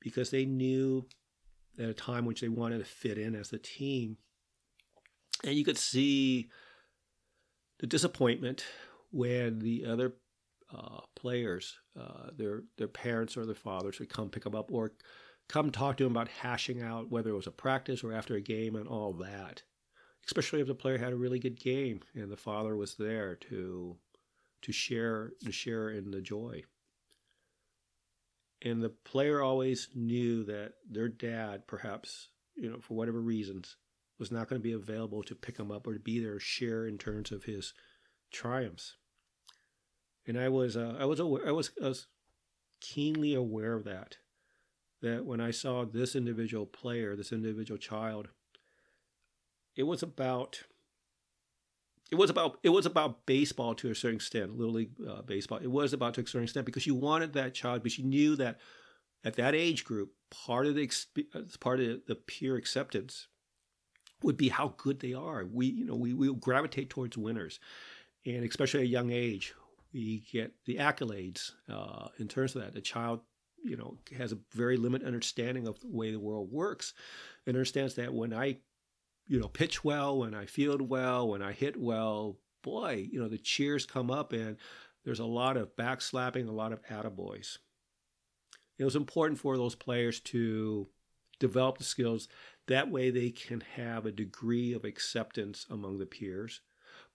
because 0.00 0.30
they 0.30 0.44
knew 0.44 1.06
at 1.78 1.88
a 1.88 1.94
time 1.94 2.24
which 2.24 2.40
they 2.40 2.48
wanted 2.48 2.78
to 2.78 2.84
fit 2.84 3.16
in 3.16 3.36
as 3.36 3.52
a 3.52 3.58
team 3.58 4.16
and 5.44 5.54
you 5.54 5.64
could 5.64 5.78
see 5.78 6.48
the 7.80 7.86
disappointment 7.86 8.64
when 9.10 9.58
the 9.58 9.84
other 9.86 10.14
uh, 10.74 11.00
players, 11.14 11.78
uh, 11.98 12.30
their 12.36 12.62
their 12.76 12.88
parents 12.88 13.36
or 13.36 13.46
their 13.46 13.54
fathers, 13.54 13.98
would 13.98 14.08
come 14.08 14.30
pick 14.30 14.44
them 14.44 14.54
up 14.54 14.70
or 14.72 14.92
come 15.48 15.70
talk 15.70 15.96
to 15.96 16.04
them 16.04 16.12
about 16.12 16.28
hashing 16.28 16.82
out 16.82 17.10
whether 17.10 17.30
it 17.30 17.36
was 17.36 17.46
a 17.46 17.52
practice 17.52 18.02
or 18.02 18.12
after 18.12 18.34
a 18.34 18.40
game 18.40 18.76
and 18.76 18.88
all 18.88 19.12
that. 19.12 19.62
Especially 20.26 20.60
if 20.60 20.66
the 20.66 20.74
player 20.74 20.98
had 20.98 21.12
a 21.12 21.16
really 21.16 21.38
good 21.38 21.60
game 21.60 22.00
and 22.14 22.30
the 22.30 22.36
father 22.36 22.76
was 22.76 22.96
there 22.96 23.36
to 23.36 23.96
to 24.62 24.72
share 24.72 25.32
to 25.44 25.52
share 25.52 25.90
in 25.90 26.10
the 26.10 26.20
joy. 26.20 26.62
And 28.62 28.82
the 28.82 28.88
player 28.88 29.42
always 29.42 29.90
knew 29.94 30.42
that 30.44 30.72
their 30.90 31.08
dad, 31.08 31.66
perhaps, 31.66 32.30
you 32.56 32.70
know, 32.70 32.80
for 32.80 32.94
whatever 32.94 33.20
reasons, 33.20 33.76
was 34.18 34.32
not 34.32 34.48
going 34.48 34.60
to 34.60 34.66
be 34.66 34.72
available 34.72 35.22
to 35.24 35.34
pick 35.34 35.58
him 35.58 35.70
up 35.70 35.86
or 35.86 35.92
to 35.92 36.00
be 36.00 36.18
there 36.18 36.40
share 36.40 36.86
in 36.86 36.96
terms 36.96 37.30
of 37.30 37.44
his 37.44 37.74
triumphs. 38.32 38.96
And 40.26 40.38
I 40.38 40.48
was 40.48 40.76
uh, 40.76 40.96
I 40.98 41.04
was 41.04 41.20
aware, 41.20 41.46
I 41.46 41.52
was 41.52 41.70
I 41.82 41.88
was 41.88 42.06
keenly 42.80 43.34
aware 43.34 43.74
of 43.74 43.84
that. 43.84 44.18
That 45.02 45.26
when 45.26 45.40
I 45.40 45.50
saw 45.50 45.84
this 45.84 46.16
individual 46.16 46.64
player, 46.64 47.14
this 47.14 47.32
individual 47.32 47.76
child, 47.76 48.28
it 49.76 49.82
was 49.82 50.02
about 50.02 50.64
it 52.10 52.16
was 52.16 52.30
about 52.30 52.58
it 52.62 52.70
was 52.70 52.86
about 52.86 53.26
baseball 53.26 53.74
to 53.76 53.90
a 53.90 53.94
certain 53.94 54.16
extent, 54.16 54.56
little 54.56 54.74
league 54.74 54.92
uh, 55.08 55.22
baseball. 55.22 55.58
It 55.58 55.70
was 55.70 55.92
about 55.92 56.14
to 56.14 56.22
a 56.22 56.26
certain 56.26 56.44
extent 56.44 56.66
because 56.66 56.86
you 56.86 56.94
wanted 56.94 57.32
that 57.32 57.54
child, 57.54 57.82
but 57.82 57.98
you 57.98 58.04
knew 58.04 58.36
that 58.36 58.60
at 59.24 59.34
that 59.34 59.54
age 59.54 59.84
group, 59.84 60.12
part 60.30 60.66
of 60.66 60.74
the 60.74 60.90
part 61.60 61.80
of 61.80 62.00
the 62.06 62.14
peer 62.14 62.56
acceptance 62.56 63.28
would 64.22 64.36
be 64.36 64.48
how 64.48 64.74
good 64.76 65.00
they 65.00 65.12
are. 65.12 65.44
We, 65.44 65.66
you 65.66 65.84
know, 65.84 65.96
we 65.96 66.14
we 66.14 66.32
gravitate 66.34 66.90
towards 66.90 67.16
winners, 67.16 67.58
and 68.26 68.44
especially 68.44 68.80
at 68.80 68.86
a 68.86 68.88
young 68.88 69.10
age, 69.10 69.54
we 69.94 70.26
get 70.30 70.52
the 70.66 70.76
accolades 70.76 71.52
uh, 71.70 72.08
in 72.18 72.28
terms 72.28 72.54
of 72.54 72.62
that. 72.62 72.74
The 72.74 72.80
child, 72.80 73.20
you 73.62 73.76
know, 73.76 73.96
has 74.18 74.32
a 74.32 74.38
very 74.52 74.76
limited 74.76 75.06
understanding 75.06 75.68
of 75.68 75.78
the 75.80 75.88
way 75.88 76.10
the 76.10 76.18
world 76.18 76.50
works, 76.50 76.92
and 77.46 77.56
understands 77.56 77.94
that 77.94 78.12
when 78.12 78.34
I, 78.34 78.58
you 79.26 79.38
know, 79.38 79.48
pitch 79.48 79.84
well, 79.84 80.18
when 80.18 80.34
I 80.34 80.46
field 80.46 80.82
well, 80.82 81.28
when 81.28 81.42
I 81.42 81.52
hit 81.52 81.76
well, 81.78 82.38
boy, 82.62 83.08
you 83.10 83.20
know, 83.20 83.28
the 83.28 83.38
cheers 83.38 83.86
come 83.86 84.10
up, 84.10 84.32
and 84.32 84.56
there's 85.04 85.20
a 85.20 85.24
lot 85.24 85.56
of 85.56 85.76
backslapping, 85.76 86.48
a 86.48 86.52
lot 86.52 86.72
of 86.72 86.84
attaboys. 86.86 87.58
It 88.76 88.84
was 88.84 88.96
important 88.96 89.38
for 89.38 89.56
those 89.56 89.76
players 89.76 90.18
to 90.20 90.88
develop 91.38 91.78
the 91.78 91.84
skills. 91.84 92.26
That 92.66 92.90
way, 92.90 93.10
they 93.10 93.30
can 93.30 93.62
have 93.76 94.06
a 94.06 94.12
degree 94.12 94.72
of 94.72 94.84
acceptance 94.84 95.66
among 95.70 95.98
the 95.98 96.06
peers. 96.06 96.60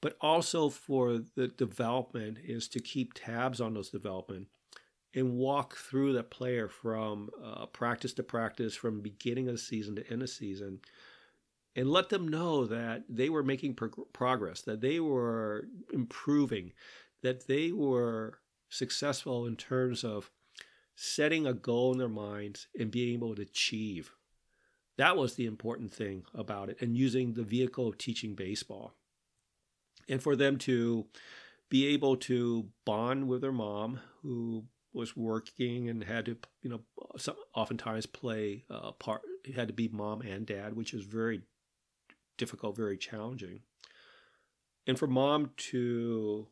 But 0.01 0.15
also 0.21 0.69
for 0.69 1.19
the 1.35 1.49
development 1.49 2.37
is 2.43 2.67
to 2.69 2.79
keep 2.79 3.13
tabs 3.13 3.59
on 3.59 3.73
those 3.73 3.89
development 3.89 4.47
and 5.13 5.33
walk 5.33 5.75
through 5.75 6.13
the 6.13 6.23
player 6.23 6.69
from 6.69 7.29
uh, 7.43 7.65
practice 7.65 8.13
to 8.13 8.23
practice, 8.23 8.75
from 8.75 9.01
beginning 9.01 9.47
of 9.47 9.55
the 9.55 9.59
season 9.59 9.95
to 9.95 10.09
end 10.09 10.21
of 10.21 10.29
season, 10.29 10.79
and 11.75 11.91
let 11.91 12.09
them 12.09 12.27
know 12.27 12.65
that 12.65 13.03
they 13.09 13.29
were 13.29 13.43
making 13.43 13.73
pro- 13.73 13.89
progress, 14.13 14.61
that 14.61 14.81
they 14.81 14.99
were 14.99 15.67
improving, 15.91 16.71
that 17.21 17.47
they 17.47 17.71
were 17.71 18.39
successful 18.69 19.45
in 19.45 19.55
terms 19.55 20.03
of 20.03 20.29
setting 20.95 21.47
a 21.47 21.53
goal 21.53 21.91
in 21.91 21.97
their 21.97 22.07
minds 22.07 22.67
and 22.77 22.91
being 22.91 23.13
able 23.13 23.35
to 23.35 23.41
achieve. 23.41 24.11
That 24.97 25.17
was 25.17 25.35
the 25.35 25.45
important 25.45 25.93
thing 25.93 26.23
about 26.33 26.69
it, 26.69 26.77
and 26.81 26.95
using 26.95 27.33
the 27.33 27.43
vehicle 27.43 27.87
of 27.87 27.97
teaching 27.97 28.35
baseball. 28.35 28.93
And 30.09 30.21
for 30.21 30.35
them 30.35 30.57
to 30.59 31.05
be 31.69 31.85
able 31.87 32.17
to 32.17 32.67
bond 32.85 33.27
with 33.27 33.41
their 33.41 33.51
mom, 33.51 33.99
who 34.23 34.65
was 34.91 35.15
working 35.15 35.87
and 35.87 36.03
had 36.03 36.25
to, 36.25 36.37
you 36.61 36.69
know, 36.69 36.81
oftentimes 37.53 38.07
play 38.07 38.65
a 38.69 38.91
part, 38.91 39.21
it 39.45 39.55
had 39.55 39.67
to 39.67 39.73
be 39.73 39.87
mom 39.87 40.21
and 40.21 40.45
dad, 40.45 40.73
which 40.73 40.93
is 40.93 41.03
very 41.03 41.43
difficult, 42.37 42.75
very 42.75 42.97
challenging. 42.97 43.61
And 44.87 44.97
for 44.97 45.07
mom 45.07 45.51
to 45.57 46.47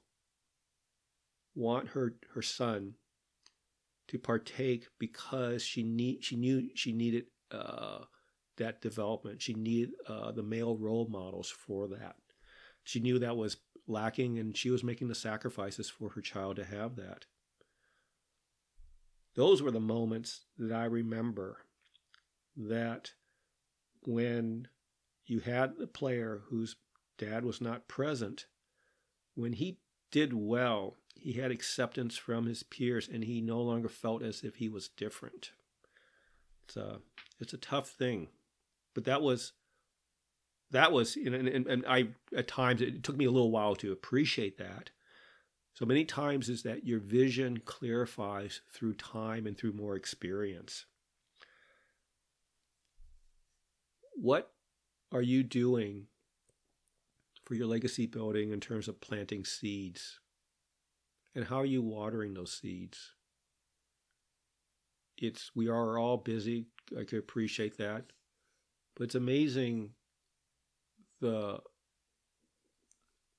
want 1.56 1.90
her 1.90 2.14
her 2.36 2.42
son 2.44 2.94
to 4.08 4.20
partake 4.20 4.88
because 5.00 5.64
she 5.64 5.82
need 5.82 6.24
she 6.24 6.36
knew 6.36 6.70
she 6.76 6.94
needed 6.94 7.26
uh, 7.52 8.02
that 8.58 8.82
development. 8.82 9.42
She 9.42 9.56
needed 9.56 9.94
uh, 10.08 10.32
the 10.32 10.44
male 10.44 10.78
role 10.78 11.08
models 11.10 11.50
for 11.50 11.88
that. 11.88 12.16
She 12.88 13.02
knew 13.02 13.20
that 13.20 13.36
was 13.36 13.58
lacking, 13.86 14.40
and 14.40 14.56
she 14.56 14.70
was 14.70 14.82
making 14.82 15.10
the 15.10 15.14
sacrifices 15.14 15.90
for 15.90 16.12
her 16.12 16.22
child 16.22 16.56
to 16.56 16.64
have 16.64 16.96
that. 16.96 17.26
Those 19.36 19.62
were 19.62 19.72
the 19.72 19.82
moments 19.82 20.46
that 20.58 20.72
I 20.72 20.86
remember 20.86 21.66
that 22.56 23.12
when 24.04 24.70
you 25.26 25.42
had 25.42 25.78
the 25.78 25.86
player 25.86 26.44
whose 26.48 26.78
dad 27.18 27.44
was 27.44 27.60
not 27.60 27.90
present, 27.90 28.46
when 29.36 29.52
he 29.52 29.80
did 30.10 30.32
well, 30.32 30.96
he 31.14 31.34
had 31.34 31.52
acceptance 31.52 32.16
from 32.16 32.46
his 32.46 32.64
peers 32.64 33.10
and 33.12 33.26
he 33.26 33.42
no 33.42 33.62
longer 33.62 33.90
felt 33.90 34.24
as 34.24 34.44
if 34.44 34.56
he 34.56 34.70
was 34.70 34.88
different. 34.88 35.52
It's 36.64 36.78
a, 36.78 37.02
it's 37.38 37.54
a 37.54 37.58
tough 37.58 37.90
thing. 37.90 38.30
But 38.94 39.04
that 39.04 39.22
was 39.22 39.52
that 40.72 40.92
was 40.92 41.16
you 41.16 41.30
know, 41.30 41.38
and, 41.38 41.68
and 41.68 41.86
I 41.88 42.10
at 42.36 42.48
times 42.48 42.82
it 42.82 43.04
took 43.04 43.18
me 43.18 43.26
a 43.26 43.32
little 43.32 43.52
while 43.52 43.76
to 43.78 43.92
appreciate 43.92 44.58
that. 44.58 44.90
So 45.74 45.86
many 45.86 46.06
times 46.06 46.50
is 46.50 46.64
that 46.64 46.88
your 46.88 47.00
vision 47.00 47.60
clarifies 47.60 48.62
through 48.74 48.96
time 48.96 49.46
and 49.46 49.56
through 49.56 49.74
more 49.74 49.96
experience. 49.96 50.86
What 54.16 54.52
are 55.12 55.22
you 55.22 55.44
doing 55.44 56.08
for 57.46 57.54
your 57.54 57.68
legacy 57.68 58.08
building 58.08 58.52
in 58.52 58.60
terms 58.60 58.88
of 58.88 59.00
planting 59.00 59.46
seeds? 59.46 60.20
And 61.36 61.46
how 61.46 61.58
are 61.58 61.66
you 61.66 61.84
watering 61.84 62.34
those 62.34 62.52
seeds? 62.52 63.14
It's 65.18 65.52
we 65.56 65.68
are 65.68 66.00
all 66.00 66.18
busy. 66.18 66.66
I 67.00 67.04
can 67.04 67.20
appreciate 67.20 67.78
that. 67.78 68.06
But 68.96 69.04
it's 69.04 69.16
amazing 69.16 69.92
the 71.20 71.60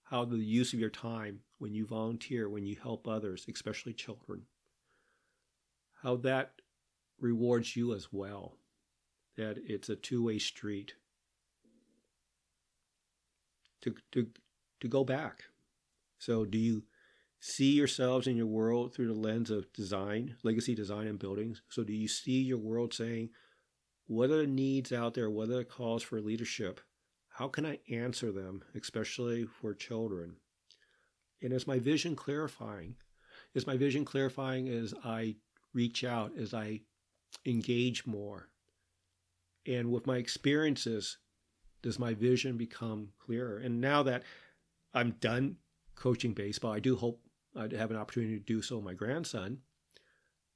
how 0.04 0.24
the 0.24 0.38
use 0.38 0.72
of 0.72 0.80
your 0.80 0.90
time 0.90 1.40
when 1.58 1.74
you 1.74 1.86
volunteer, 1.86 2.48
when 2.48 2.64
you 2.64 2.76
help 2.82 3.06
others, 3.06 3.44
especially 3.52 3.92
children, 3.92 4.42
how 6.02 6.16
that 6.16 6.52
rewards 7.20 7.76
you 7.76 7.94
as 7.94 8.08
well. 8.12 8.56
That 9.36 9.58
it's 9.66 9.88
a 9.88 9.96
two-way 9.96 10.38
street. 10.38 10.94
To 13.82 13.94
to 14.12 14.28
to 14.80 14.88
go 14.88 15.04
back. 15.04 15.44
So 16.18 16.44
do 16.44 16.58
you 16.58 16.82
see 17.40 17.72
yourselves 17.72 18.26
in 18.26 18.36
your 18.36 18.46
world 18.46 18.92
through 18.92 19.06
the 19.06 19.20
lens 19.20 19.50
of 19.50 19.72
design, 19.72 20.36
legacy 20.42 20.74
design 20.74 21.06
and 21.06 21.18
buildings? 21.18 21.62
So 21.68 21.84
do 21.84 21.92
you 21.92 22.08
see 22.08 22.42
your 22.42 22.58
world 22.58 22.92
saying, 22.92 23.30
what 24.06 24.30
are 24.30 24.38
the 24.38 24.46
needs 24.46 24.92
out 24.92 25.14
there? 25.14 25.30
What 25.30 25.50
are 25.50 25.58
the 25.58 25.64
calls 25.64 26.02
for 26.02 26.20
leadership? 26.20 26.80
How 27.38 27.46
can 27.46 27.64
I 27.64 27.78
answer 27.88 28.32
them, 28.32 28.64
especially 28.74 29.44
for 29.44 29.72
children? 29.72 30.34
And 31.40 31.52
is 31.52 31.68
my 31.68 31.78
vision 31.78 32.16
clarifying? 32.16 32.96
Is 33.54 33.64
my 33.64 33.76
vision 33.76 34.04
clarifying 34.04 34.68
as 34.68 34.92
I 35.04 35.36
reach 35.72 36.02
out, 36.02 36.32
as 36.36 36.52
I 36.52 36.80
engage 37.46 38.04
more? 38.04 38.48
And 39.68 39.92
with 39.92 40.04
my 40.04 40.16
experiences, 40.16 41.18
does 41.80 41.96
my 41.96 42.12
vision 42.12 42.56
become 42.56 43.10
clearer? 43.20 43.58
And 43.58 43.80
now 43.80 44.02
that 44.02 44.24
I'm 44.92 45.12
done 45.20 45.58
coaching 45.94 46.32
baseball, 46.32 46.72
I 46.72 46.80
do 46.80 46.96
hope 46.96 47.20
I'd 47.54 47.70
have 47.70 47.92
an 47.92 47.98
opportunity 47.98 48.36
to 48.36 48.44
do 48.44 48.62
so 48.62 48.78
with 48.78 48.84
my 48.84 48.94
grandson. 48.94 49.58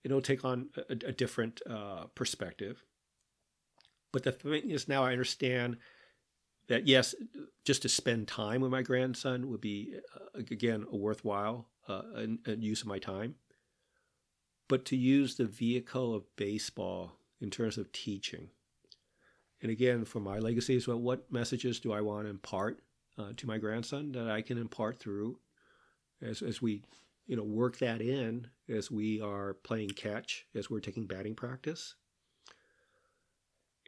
It'll 0.02 0.20
take 0.20 0.44
on 0.44 0.70
a, 0.90 0.94
a 0.94 1.12
different 1.12 1.62
uh, 1.64 2.06
perspective. 2.16 2.82
But 4.12 4.24
the 4.24 4.32
thing 4.32 4.68
is, 4.68 4.88
now 4.88 5.04
I 5.04 5.12
understand 5.12 5.76
that 6.72 6.88
yes, 6.88 7.14
just 7.66 7.82
to 7.82 7.88
spend 7.88 8.26
time 8.26 8.62
with 8.62 8.70
my 8.70 8.80
grandson 8.80 9.50
would 9.50 9.61
be 9.61 9.94
uh, 10.16 10.38
again 10.50 10.87
a 10.90 10.96
worthwhile 10.96 11.68
uh, 11.87 12.02
a, 12.14 12.50
a 12.50 12.56
use 12.56 12.80
of 12.80 12.88
my 12.88 12.98
time. 12.98 13.35
But 14.68 14.87
to 14.87 14.96
use 14.96 15.35
the 15.35 15.44
vehicle 15.44 16.14
of 16.14 16.24
baseball 16.37 17.18
in 17.42 17.50
terms 17.50 17.76
of 17.76 17.92
teaching, 17.92 18.48
and 19.61 19.70
again, 19.70 20.06
for 20.06 20.20
my 20.20 20.38
legacy 20.38 20.82
well, 20.88 20.98
what 20.98 21.30
messages 21.30 21.78
do 21.78 21.92
I 21.92 22.00
want 22.00 22.24
to 22.24 22.30
impart 22.30 22.82
uh, 23.18 23.32
to 23.37 23.46
my 23.46 23.58
grandson 23.58 24.12
that 24.12 24.30
I 24.30 24.40
can 24.40 24.56
impart 24.56 24.98
through 24.98 25.38
as 26.22 26.40
as 26.40 26.62
we 26.62 26.82
you 27.26 27.37
know 27.37 27.44
work 27.44 27.78
that 27.80 28.00
in 28.00 28.46
as 28.66 28.90
we 28.90 29.20
are 29.20 29.54
playing 29.62 29.90
catch 29.90 30.46
as 30.54 30.70
we're 30.70 30.80
taking 30.80 31.06
batting 31.06 31.35
practice 31.35 31.96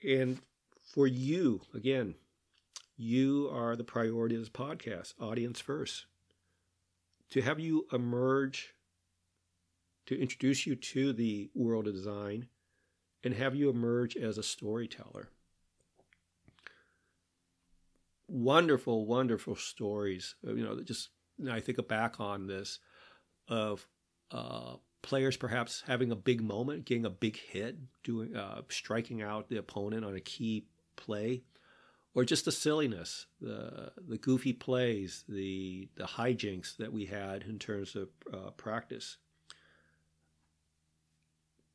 and 0.06 0.38
for 0.82 1.06
you, 1.06 1.62
again, 1.72 2.14
you 2.96 3.50
are 3.52 3.76
the 3.76 3.84
priority 3.84 4.34
of 4.34 4.42
this 4.42 4.50
podcast, 4.50 5.14
audience 5.20 5.60
first. 5.60 6.06
To 7.30 7.42
have 7.42 7.58
you 7.58 7.86
emerge, 7.92 8.74
to 10.06 10.20
introduce 10.20 10.66
you 10.66 10.76
to 10.76 11.12
the 11.12 11.50
world 11.54 11.88
of 11.88 11.94
design, 11.94 12.48
and 13.24 13.34
have 13.34 13.54
you 13.54 13.70
emerge 13.70 14.16
as 14.16 14.38
a 14.38 14.42
storyteller. 14.42 15.30
Wonderful, 18.28 19.06
wonderful 19.06 19.56
stories. 19.56 20.34
You 20.42 20.64
know, 20.64 20.80
just 20.82 21.10
I 21.50 21.60
think 21.60 21.86
back 21.88 22.20
on 22.20 22.46
this 22.46 22.78
of 23.48 23.86
uh, 24.30 24.76
players 25.02 25.36
perhaps 25.36 25.82
having 25.86 26.10
a 26.10 26.16
big 26.16 26.40
moment, 26.40 26.84
getting 26.84 27.04
a 27.04 27.10
big 27.10 27.36
hit, 27.36 27.76
doing 28.02 28.34
uh, 28.36 28.62
striking 28.68 29.22
out 29.22 29.48
the 29.48 29.58
opponent 29.58 30.04
on 30.04 30.14
a 30.14 30.20
key 30.20 30.66
play, 30.96 31.42
or 32.14 32.24
just 32.24 32.44
the 32.44 32.52
silliness, 32.52 33.26
the 33.40 33.92
the 34.08 34.18
goofy 34.18 34.52
plays, 34.52 35.24
the 35.28 35.88
the 35.96 36.04
hijinks 36.04 36.76
that 36.76 36.92
we 36.92 37.06
had 37.06 37.42
in 37.42 37.58
terms 37.58 37.96
of 37.96 38.08
uh, 38.32 38.50
practice. 38.50 39.18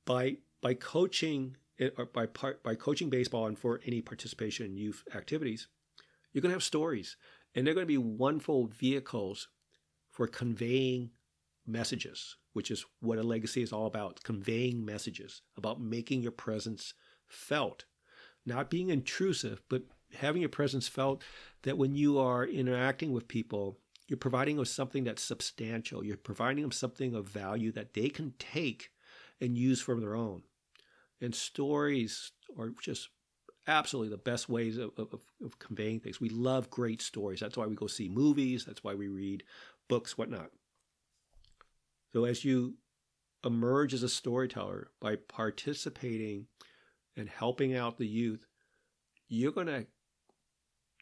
By 0.06 0.38
by 0.62 0.74
coaching 0.74 1.58
or 1.98 2.06
by 2.06 2.26
part 2.26 2.64
by 2.64 2.76
coaching 2.76 3.10
baseball 3.10 3.48
and 3.48 3.58
for 3.58 3.82
any 3.86 4.02
participation 4.02 4.66
in 4.66 4.78
youth 4.78 5.04
activities, 5.14 5.68
you're 6.32 6.42
going 6.42 6.52
to 6.52 6.56
have 6.56 6.64
stories, 6.64 7.18
and 7.54 7.66
they're 7.66 7.74
going 7.74 7.86
to 7.86 7.88
be 7.88 7.98
wonderful 7.98 8.68
vehicles 8.68 9.48
for 10.10 10.28
conveying 10.28 11.12
messages 11.66 12.38
which 12.54 12.72
is 12.72 12.86
what 13.00 13.18
a 13.18 13.24
legacy 13.24 13.62
is 13.62 13.72
all 13.72 13.86
about 13.86 14.24
conveying 14.24 14.84
messages, 14.84 15.42
about 15.58 15.80
making 15.80 16.22
your 16.22 16.32
presence 16.32 16.94
felt, 17.28 17.86
not 18.46 18.70
being 18.70 18.90
intrusive, 18.90 19.62
but 19.70 19.84
having 20.16 20.42
your 20.42 20.50
presence 20.50 20.88
felt 20.88 21.24
that 21.64 21.78
when 21.78 21.96
you 21.96 22.20
are 22.20 22.46
interacting 22.46 23.12
with 23.12 23.28
people, 23.28 23.78
you're 24.08 24.18
providing 24.18 24.56
them 24.56 24.66
something 24.66 25.04
that's 25.04 25.22
substantial. 25.22 26.04
You're 26.04 26.18
providing 26.18 26.64
them 26.64 26.72
something 26.72 27.14
of 27.14 27.30
value 27.30 27.72
that 27.74 27.94
they 27.94 28.10
can 28.10 28.34
take 28.40 28.92
and 29.40 29.58
use 29.58 29.82
for 29.82 30.00
their 30.00 30.16
own. 30.16 30.44
And 31.22 31.36
stories 31.36 32.32
are 32.58 32.72
just 32.82 33.10
absolutely 33.68 34.10
the 34.10 34.18
best 34.18 34.50
ways 34.50 34.78
of, 34.78 34.92
of, 34.98 35.22
of, 35.44 35.60
conveying 35.60 36.00
things. 36.00 36.20
We 36.20 36.30
love 36.30 36.72
great 36.72 37.02
stories. 37.02 37.40
That's 37.40 37.56
why 37.56 37.68
we 37.68 37.76
go 37.76 37.88
see 37.88 38.10
movies. 38.10 38.66
That's 38.66 38.84
why 38.84 38.96
we 38.96 39.08
read 39.08 39.44
books, 39.88 40.18
whatnot. 40.18 40.50
So 42.14 42.26
as 42.26 42.44
you 42.44 42.76
emerge 43.46 43.94
as 43.94 44.02
a 44.02 44.10
storyteller 44.10 44.90
by 45.00 45.18
participating 45.18 46.48
and 47.16 47.30
helping 47.30 47.76
out 47.76 47.98
the 47.98 48.08
youth, 48.08 48.48
you're 49.28 49.52
gonna 49.52 49.86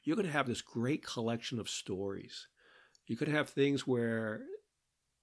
you're 0.07 0.15
gonna 0.15 0.29
have 0.29 0.47
this 0.47 0.61
great 0.61 1.05
collection 1.05 1.59
of 1.59 1.67
stories. 1.67 2.47
You 3.07 3.17
could 3.17 3.27
have 3.27 3.49
things 3.49 3.85
where 3.85 4.39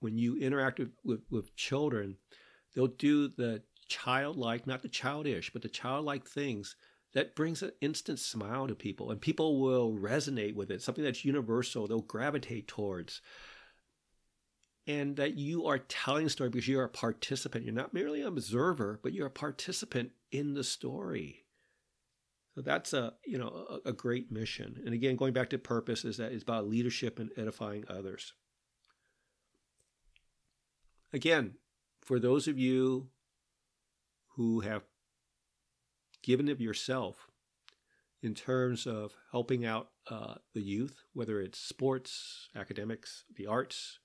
when 0.00 0.18
you 0.18 0.36
interact 0.36 0.78
with, 0.78 0.92
with, 1.02 1.20
with 1.30 1.56
children, 1.56 2.18
they'll 2.74 2.88
do 2.88 3.28
the 3.28 3.62
childlike, 3.88 4.66
not 4.66 4.82
the 4.82 4.90
childish, 4.90 5.50
but 5.50 5.62
the 5.62 5.70
childlike 5.70 6.26
things 6.26 6.76
that 7.14 7.34
brings 7.34 7.62
an 7.62 7.72
instant 7.80 8.18
smile 8.18 8.68
to 8.68 8.74
people 8.74 9.10
and 9.10 9.22
people 9.22 9.58
will 9.58 9.94
resonate 9.94 10.54
with 10.54 10.70
it 10.70 10.82
something 10.82 11.02
that's 11.04 11.24
universal 11.24 11.86
they'll 11.86 12.02
gravitate 12.02 12.68
towards. 12.68 13.22
And 14.86 15.16
that 15.16 15.38
you 15.38 15.64
are 15.64 15.78
telling 15.78 16.26
a 16.26 16.28
story 16.28 16.50
because 16.50 16.68
you're 16.68 16.84
a 16.84 16.90
participant. 16.90 17.64
You're 17.64 17.72
not 17.72 17.94
merely 17.94 18.20
an 18.20 18.26
observer 18.26 19.00
but 19.02 19.14
you're 19.14 19.28
a 19.28 19.30
participant 19.30 20.10
in 20.30 20.52
the 20.52 20.64
story 20.64 21.43
so 22.54 22.60
that's 22.60 22.92
a 22.92 23.14
you 23.26 23.38
know 23.38 23.80
a, 23.84 23.90
a 23.90 23.92
great 23.92 24.30
mission 24.30 24.80
and 24.84 24.94
again 24.94 25.16
going 25.16 25.32
back 25.32 25.50
to 25.50 25.58
purpose 25.58 26.04
is 26.04 26.16
that 26.16 26.32
it's 26.32 26.42
about 26.42 26.68
leadership 26.68 27.18
and 27.18 27.30
edifying 27.36 27.84
others 27.88 28.32
again 31.12 31.54
for 32.00 32.18
those 32.18 32.46
of 32.46 32.58
you 32.58 33.08
who 34.36 34.60
have 34.60 34.82
given 36.22 36.48
of 36.48 36.60
yourself 36.60 37.28
in 38.22 38.34
terms 38.34 38.86
of 38.86 39.14
helping 39.32 39.66
out 39.66 39.90
uh, 40.10 40.34
the 40.54 40.62
youth, 40.62 41.02
whether 41.12 41.40
it's 41.40 41.58
sports, 41.58 42.48
academics, 42.56 43.24
the 43.36 43.46
arts, 43.46 43.98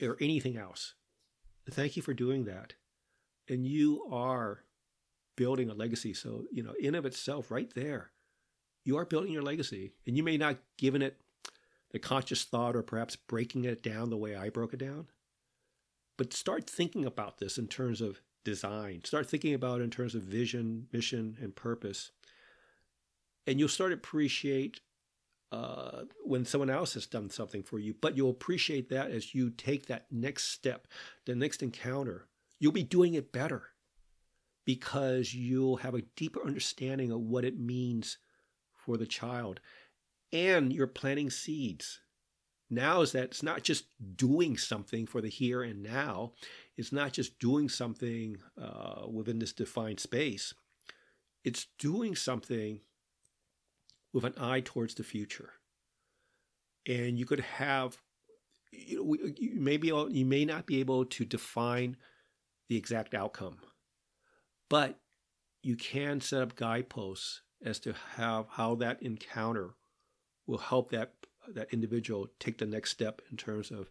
or 0.00 0.16
anything 0.20 0.56
else. 0.56 0.94
Thank 1.68 1.96
you 1.96 2.02
for 2.02 2.14
doing 2.14 2.44
that. 2.44 2.74
And 3.48 3.66
you 3.66 4.06
are 4.10 4.63
building 5.36 5.70
a 5.70 5.74
legacy. 5.74 6.14
So, 6.14 6.44
you 6.52 6.62
know, 6.62 6.74
in 6.80 6.94
of 6.94 7.06
itself, 7.06 7.50
right 7.50 7.72
there, 7.74 8.10
you 8.84 8.96
are 8.96 9.04
building 9.04 9.32
your 9.32 9.42
legacy. 9.42 9.92
And 10.06 10.16
you 10.16 10.22
may 10.22 10.36
not 10.36 10.58
given 10.78 11.02
it 11.02 11.20
the 11.90 11.98
conscious 11.98 12.44
thought 12.44 12.76
or 12.76 12.82
perhaps 12.82 13.16
breaking 13.16 13.64
it 13.64 13.82
down 13.82 14.10
the 14.10 14.16
way 14.16 14.34
I 14.34 14.48
broke 14.48 14.74
it 14.74 14.80
down. 14.80 15.06
But 16.16 16.32
start 16.32 16.68
thinking 16.68 17.04
about 17.04 17.38
this 17.38 17.58
in 17.58 17.68
terms 17.68 18.00
of 18.00 18.20
design. 18.44 19.02
Start 19.04 19.28
thinking 19.28 19.54
about 19.54 19.80
it 19.80 19.84
in 19.84 19.90
terms 19.90 20.14
of 20.14 20.22
vision, 20.22 20.86
mission, 20.92 21.36
and 21.40 21.54
purpose. 21.54 22.12
And 23.46 23.58
you'll 23.58 23.68
start 23.68 23.92
appreciate 23.92 24.80
uh, 25.52 26.02
when 26.24 26.44
someone 26.44 26.70
else 26.70 26.94
has 26.94 27.06
done 27.06 27.30
something 27.30 27.62
for 27.62 27.78
you, 27.78 27.94
but 28.00 28.16
you'll 28.16 28.30
appreciate 28.30 28.88
that 28.88 29.10
as 29.10 29.34
you 29.34 29.50
take 29.50 29.86
that 29.86 30.06
next 30.10 30.44
step, 30.50 30.88
the 31.26 31.34
next 31.34 31.62
encounter. 31.62 32.26
You'll 32.58 32.72
be 32.72 32.82
doing 32.82 33.14
it 33.14 33.32
better 33.32 33.73
because 34.64 35.34
you'll 35.34 35.76
have 35.76 35.94
a 35.94 36.02
deeper 36.16 36.44
understanding 36.44 37.10
of 37.10 37.20
what 37.20 37.44
it 37.44 37.58
means 37.58 38.18
for 38.74 38.96
the 38.96 39.06
child. 39.06 39.60
And 40.32 40.72
you're 40.72 40.86
planting 40.86 41.30
seeds. 41.30 42.00
Now 42.70 43.02
is 43.02 43.12
that 43.12 43.24
it's 43.24 43.42
not 43.42 43.62
just 43.62 43.86
doing 44.16 44.56
something 44.56 45.06
for 45.06 45.20
the 45.20 45.28
here 45.28 45.62
and 45.62 45.82
now, 45.82 46.32
it's 46.76 46.92
not 46.92 47.12
just 47.12 47.38
doing 47.38 47.68
something 47.68 48.38
uh, 48.60 49.06
within 49.10 49.38
this 49.38 49.52
defined 49.52 50.00
space, 50.00 50.54
it's 51.44 51.66
doing 51.78 52.16
something 52.16 52.80
with 54.12 54.24
an 54.24 54.34
eye 54.38 54.60
towards 54.60 54.94
the 54.94 55.04
future. 55.04 55.50
And 56.86 57.18
you 57.18 57.26
could 57.26 57.40
have, 57.40 57.98
you, 58.72 59.04
know, 59.04 59.32
you, 59.36 59.60
may 59.60 59.76
be, 59.76 59.88
you 59.88 60.24
may 60.24 60.44
not 60.44 60.66
be 60.66 60.80
able 60.80 61.04
to 61.04 61.24
define 61.24 61.96
the 62.68 62.76
exact 62.76 63.14
outcome, 63.14 63.58
but 64.74 64.98
you 65.62 65.76
can 65.76 66.20
set 66.20 66.42
up 66.42 66.56
guideposts 66.56 67.42
as 67.64 67.78
to 67.78 67.94
how, 68.16 68.48
how 68.50 68.74
that 68.74 69.00
encounter 69.00 69.76
will 70.48 70.58
help 70.58 70.90
that, 70.90 71.12
that 71.46 71.72
individual 71.72 72.26
take 72.40 72.58
the 72.58 72.66
next 72.66 72.90
step 72.90 73.22
in 73.30 73.36
terms 73.36 73.70
of 73.70 73.88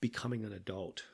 becoming 0.00 0.44
an 0.44 0.52
adult. 0.52 1.04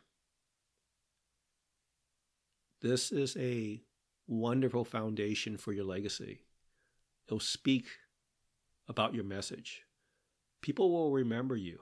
This 2.81 3.13
is 3.13 3.37
a 3.37 3.83
wonderful 4.27 4.87
foundation 4.87 5.59
for 5.59 5.75
your 5.75 5.85
legacy. 5.85 6.47
It'll 7.27 7.39
speak 7.39 7.85
about 8.89 9.13
your 9.13 9.25
message. 9.25 9.83
People 10.63 10.91
will 10.91 11.13
remember 11.13 11.55
you. 11.55 11.81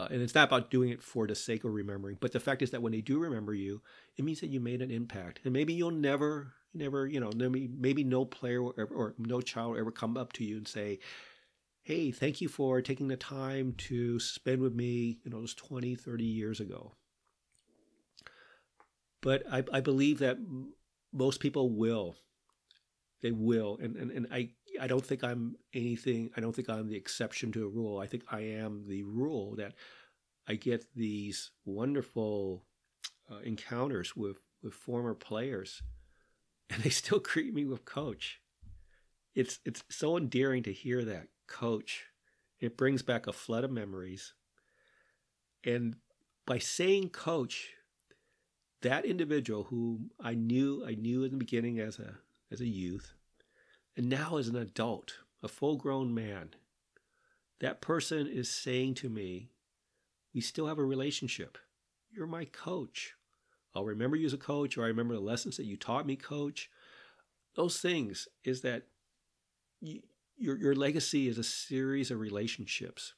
Uh, 0.00 0.08
and 0.10 0.22
it's 0.22 0.34
not 0.34 0.48
about 0.48 0.70
doing 0.70 0.88
it 0.88 1.02
for 1.02 1.26
the 1.26 1.34
sake 1.34 1.62
of 1.62 1.74
remembering, 1.74 2.16
but 2.20 2.32
the 2.32 2.40
fact 2.40 2.62
is 2.62 2.70
that 2.70 2.80
when 2.80 2.92
they 2.92 3.02
do 3.02 3.18
remember 3.18 3.52
you, 3.52 3.82
it 4.16 4.24
means 4.24 4.40
that 4.40 4.46
you 4.46 4.58
made 4.58 4.80
an 4.80 4.90
impact. 4.90 5.40
And 5.44 5.52
maybe 5.52 5.74
you'll 5.74 5.90
never, 5.90 6.54
never, 6.72 7.06
you 7.06 7.20
know, 7.20 7.30
maybe, 7.36 7.68
maybe 7.68 8.02
no 8.02 8.24
player 8.24 8.62
or, 8.62 8.88
or 8.94 9.14
no 9.18 9.42
child 9.42 9.72
will 9.72 9.78
ever 9.78 9.90
come 9.90 10.16
up 10.16 10.32
to 10.34 10.44
you 10.44 10.56
and 10.56 10.66
say, 10.66 11.00
hey, 11.82 12.10
thank 12.10 12.40
you 12.40 12.48
for 12.48 12.80
taking 12.80 13.08
the 13.08 13.16
time 13.18 13.74
to 13.76 14.18
spend 14.18 14.62
with 14.62 14.74
me, 14.74 15.18
you 15.22 15.30
know, 15.30 15.40
was 15.40 15.52
20, 15.52 15.94
30 15.96 16.24
years 16.24 16.60
ago. 16.60 16.92
But 19.20 19.42
I, 19.52 19.64
I 19.70 19.80
believe 19.80 20.20
that 20.20 20.38
most 21.12 21.40
people 21.40 21.68
will. 21.68 22.16
They 23.20 23.32
will. 23.32 23.78
And, 23.82 23.96
and, 23.96 24.10
and 24.10 24.26
I, 24.32 24.52
I 24.80 24.86
don't 24.86 25.04
think 25.04 25.22
I'm 25.22 25.56
anything, 25.74 26.30
I 26.36 26.40
don't 26.40 26.54
think 26.54 26.68
I'm 26.68 26.88
the 26.88 26.96
exception 26.96 27.52
to 27.52 27.64
a 27.64 27.68
rule. 27.68 27.98
I 27.98 28.06
think 28.06 28.24
I 28.30 28.40
am 28.40 28.84
the 28.86 29.02
rule 29.02 29.54
that 29.56 29.74
I 30.48 30.54
get 30.54 30.86
these 30.94 31.50
wonderful 31.64 32.64
uh, 33.30 33.38
encounters 33.44 34.16
with, 34.16 34.38
with 34.62 34.74
former 34.74 35.14
players 35.14 35.82
and 36.70 36.82
they 36.82 36.90
still 36.90 37.18
greet 37.20 37.54
me 37.54 37.64
with 37.64 37.84
coach. 37.84 38.40
It's, 39.34 39.60
it's 39.64 39.84
so 39.90 40.16
endearing 40.16 40.62
to 40.64 40.72
hear 40.72 41.04
that 41.04 41.28
coach. 41.46 42.06
It 42.58 42.76
brings 42.76 43.02
back 43.02 43.26
a 43.26 43.32
flood 43.32 43.64
of 43.64 43.70
memories. 43.70 44.34
And 45.64 45.96
by 46.46 46.58
saying 46.58 47.10
coach, 47.10 47.70
that 48.82 49.04
individual 49.04 49.64
who 49.64 50.10
I 50.18 50.34
knew 50.34 50.84
I 50.86 50.94
knew 50.94 51.22
in 51.24 51.32
the 51.32 51.36
beginning 51.36 51.78
as 51.80 51.98
a 51.98 52.14
as 52.50 52.60
a 52.60 52.66
youth, 52.66 53.14
and 53.96 54.08
now 54.08 54.36
as 54.36 54.48
an 54.48 54.56
adult, 54.56 55.18
a 55.42 55.48
full 55.48 55.76
grown 55.76 56.14
man, 56.14 56.50
that 57.60 57.80
person 57.80 58.26
is 58.26 58.50
saying 58.50 58.94
to 58.94 59.08
me, 59.08 59.50
We 60.34 60.40
still 60.40 60.66
have 60.66 60.78
a 60.78 60.84
relationship. 60.84 61.58
You're 62.10 62.26
my 62.26 62.44
coach. 62.44 63.14
I'll 63.74 63.84
remember 63.84 64.16
you 64.16 64.26
as 64.26 64.32
a 64.32 64.38
coach, 64.38 64.76
or 64.76 64.84
I 64.84 64.88
remember 64.88 65.14
the 65.14 65.20
lessons 65.20 65.56
that 65.56 65.66
you 65.66 65.76
taught 65.76 66.06
me, 66.06 66.16
coach. 66.16 66.70
Those 67.54 67.80
things 67.80 68.26
is 68.44 68.62
that 68.62 68.84
you, 69.80 70.00
your, 70.36 70.56
your 70.56 70.74
legacy 70.74 71.28
is 71.28 71.38
a 71.38 71.44
series 71.44 72.10
of 72.10 72.18
relationships. 72.18 73.14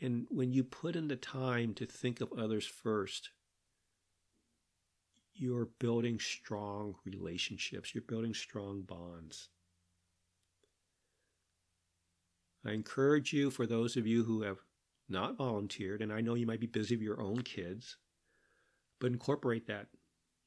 And 0.00 0.26
when 0.30 0.52
you 0.52 0.64
put 0.64 0.96
in 0.96 1.08
the 1.08 1.16
time 1.16 1.74
to 1.74 1.84
think 1.84 2.20
of 2.20 2.32
others 2.32 2.66
first, 2.66 3.30
you're 5.40 5.68
building 5.78 6.18
strong 6.18 6.94
relationships, 7.04 7.94
you're 7.94 8.02
building 8.02 8.34
strong 8.34 8.82
bonds. 8.82 9.48
I 12.64 12.72
encourage 12.72 13.32
you, 13.32 13.50
for 13.50 13.66
those 13.66 13.96
of 13.96 14.06
you 14.06 14.24
who 14.24 14.42
have 14.42 14.58
not 15.08 15.38
volunteered, 15.38 16.02
and 16.02 16.12
I 16.12 16.20
know 16.20 16.34
you 16.34 16.46
might 16.46 16.60
be 16.60 16.66
busy 16.66 16.94
with 16.94 17.02
your 17.02 17.22
own 17.22 17.42
kids, 17.42 17.96
but 18.98 19.12
incorporate 19.12 19.66
that. 19.66 19.86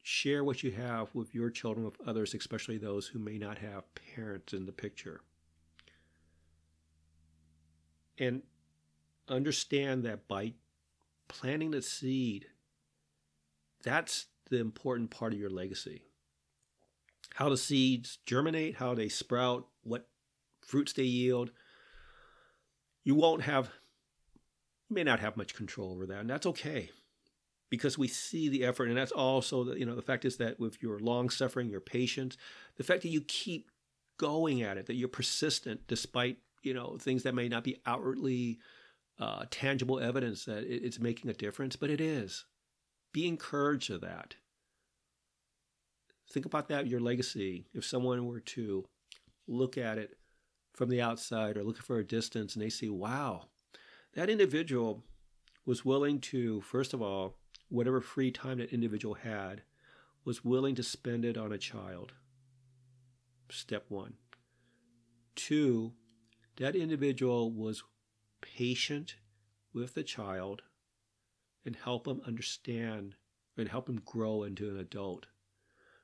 Share 0.04 0.44
what 0.44 0.64
you 0.64 0.72
have 0.72 1.16
with 1.16 1.34
your 1.34 1.50
children, 1.50 1.86
with 1.86 1.98
others, 2.06 2.34
especially 2.34 2.78
those 2.78 3.08
who 3.08 3.20
may 3.20 3.38
not 3.38 3.58
have 3.58 3.84
parents 3.96 4.54
in 4.54 4.66
the 4.66 4.72
picture. 4.72 5.22
And 8.20 8.44
understand 9.28 10.04
that 10.04 10.28
by 10.28 10.54
planting 11.28 11.72
the 11.72 11.82
seed, 11.82 12.48
that's 13.82 14.28
the 14.50 14.60
important 14.60 15.10
part 15.10 15.34
of 15.34 15.40
your 15.40 15.50
legacy. 15.50 16.04
How 17.36 17.50
the 17.50 17.58
seeds 17.58 18.20
germinate, 18.26 18.76
how 18.76 18.94
they 18.94 19.10
sprout, 19.10 19.68
what 19.84 20.08
fruits 20.62 20.94
they 20.94 21.04
yield. 21.04 21.52
You 23.04 23.16
won't 23.16 23.42
have 23.44 23.72
you 24.90 24.96
may 24.96 25.04
not 25.04 25.20
have 25.20 25.38
much 25.38 25.56
control 25.56 25.92
over 25.92 26.06
that, 26.06 26.20
and 26.20 26.30
that's 26.30 26.46
okay 26.46 26.90
because 27.70 27.98
we 27.98 28.08
see 28.08 28.50
the 28.50 28.64
effort. 28.64 28.90
And 28.90 28.96
that's 28.96 29.12
also, 29.12 29.64
the, 29.64 29.80
you 29.80 29.86
know, 29.86 29.96
the 29.96 30.04
fact 30.04 30.26
is 30.26 30.38
that 30.38 30.60
with 30.60 30.84
your 30.84 31.00
long 31.00 31.32
suffering, 31.32 31.70
your 31.70 31.82
patience, 31.82 32.38
the 32.78 32.84
fact 32.84 33.02
that 33.02 33.10
you 33.10 33.22
keep 33.22 33.72
going 34.18 34.62
at 34.62 34.78
it, 34.78 34.86
that 34.86 34.94
you're 34.94 35.08
persistent 35.08 35.88
despite, 35.88 36.38
you 36.62 36.76
know, 36.76 36.98
things 37.00 37.24
that 37.24 37.34
may 37.34 37.50
not 37.50 37.64
be 37.64 37.82
outwardly 37.88 38.60
uh, 39.20 39.46
tangible 39.50 40.00
evidence 40.00 40.46
that 40.46 40.64
it's 40.64 41.00
making 41.00 41.32
a 41.32 41.34
difference, 41.34 41.76
but 41.76 41.90
it 41.90 42.00
is. 42.00 42.46
Be 43.14 43.28
encouraged 43.28 43.92
of 43.92 44.02
that. 44.02 44.36
Think 46.32 46.46
about 46.46 46.68
that, 46.70 46.88
your 46.88 47.00
legacy. 47.00 47.68
If 47.74 47.86
someone 47.86 48.26
were 48.26 48.40
to 48.40 48.86
look 49.48 49.78
at 49.78 49.98
it 49.98 50.18
from 50.74 50.90
the 50.90 51.02
outside 51.02 51.56
or 51.56 51.64
looking 51.64 51.84
for 51.84 52.00
a 52.00 52.04
distance 52.04 52.56
and 52.56 52.64
they 52.64 52.70
see, 52.70 52.90
wow, 52.90 53.46
that 54.16 54.30
individual 54.30 55.04
was 55.66 55.86
willing 55.86 56.20
to, 56.20 56.62
first 56.62 56.94
of 56.94 57.02
all, 57.02 57.38
whatever 57.70 58.02
free 58.02 58.32
time 58.32 58.58
that 58.58 58.74
individual 58.74 59.14
had, 59.14 59.62
was 60.26 60.44
willing 60.44 60.74
to 60.76 60.84
spend 60.84 61.24
it 61.24 61.38
on 61.38 61.52
a 61.52 61.58
child. 61.58 62.14
Step 63.50 63.86
one. 63.90 64.16
Two, 65.36 65.94
that 66.58 66.76
individual 66.76 67.52
was 67.52 67.84
patient 68.42 69.16
with 69.74 69.94
the 69.94 70.04
child 70.04 70.64
and 71.66 71.76
help 71.76 72.08
him 72.08 72.22
understand 72.26 73.16
and 73.58 73.70
help 73.70 73.88
him 73.88 74.02
grow 74.06 74.44
into 74.44 74.70
an 74.70 74.78
adult. 74.78 75.28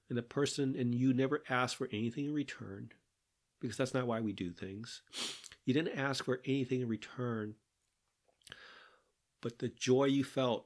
And 0.07 0.17
the 0.17 0.23
person, 0.23 0.75
and 0.77 0.95
you 0.95 1.13
never 1.13 1.43
ask 1.49 1.77
for 1.77 1.89
anything 1.91 2.25
in 2.25 2.33
return 2.33 2.89
because 3.59 3.77
that's 3.77 3.93
not 3.93 4.07
why 4.07 4.21
we 4.21 4.33
do 4.33 4.51
things. 4.51 5.01
You 5.65 5.73
didn't 5.73 5.97
ask 5.97 6.23
for 6.23 6.41
anything 6.45 6.81
in 6.81 6.87
return, 6.87 7.55
but 9.41 9.59
the 9.59 9.69
joy 9.69 10.05
you 10.05 10.23
felt 10.23 10.65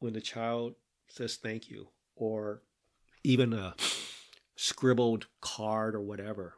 when 0.00 0.12
the 0.12 0.20
child 0.20 0.74
says 1.08 1.36
thank 1.36 1.70
you, 1.70 1.88
or 2.16 2.62
even 3.24 3.52
a 3.52 3.74
scribbled 4.56 5.26
card 5.40 5.94
or 5.94 6.00
whatever. 6.00 6.54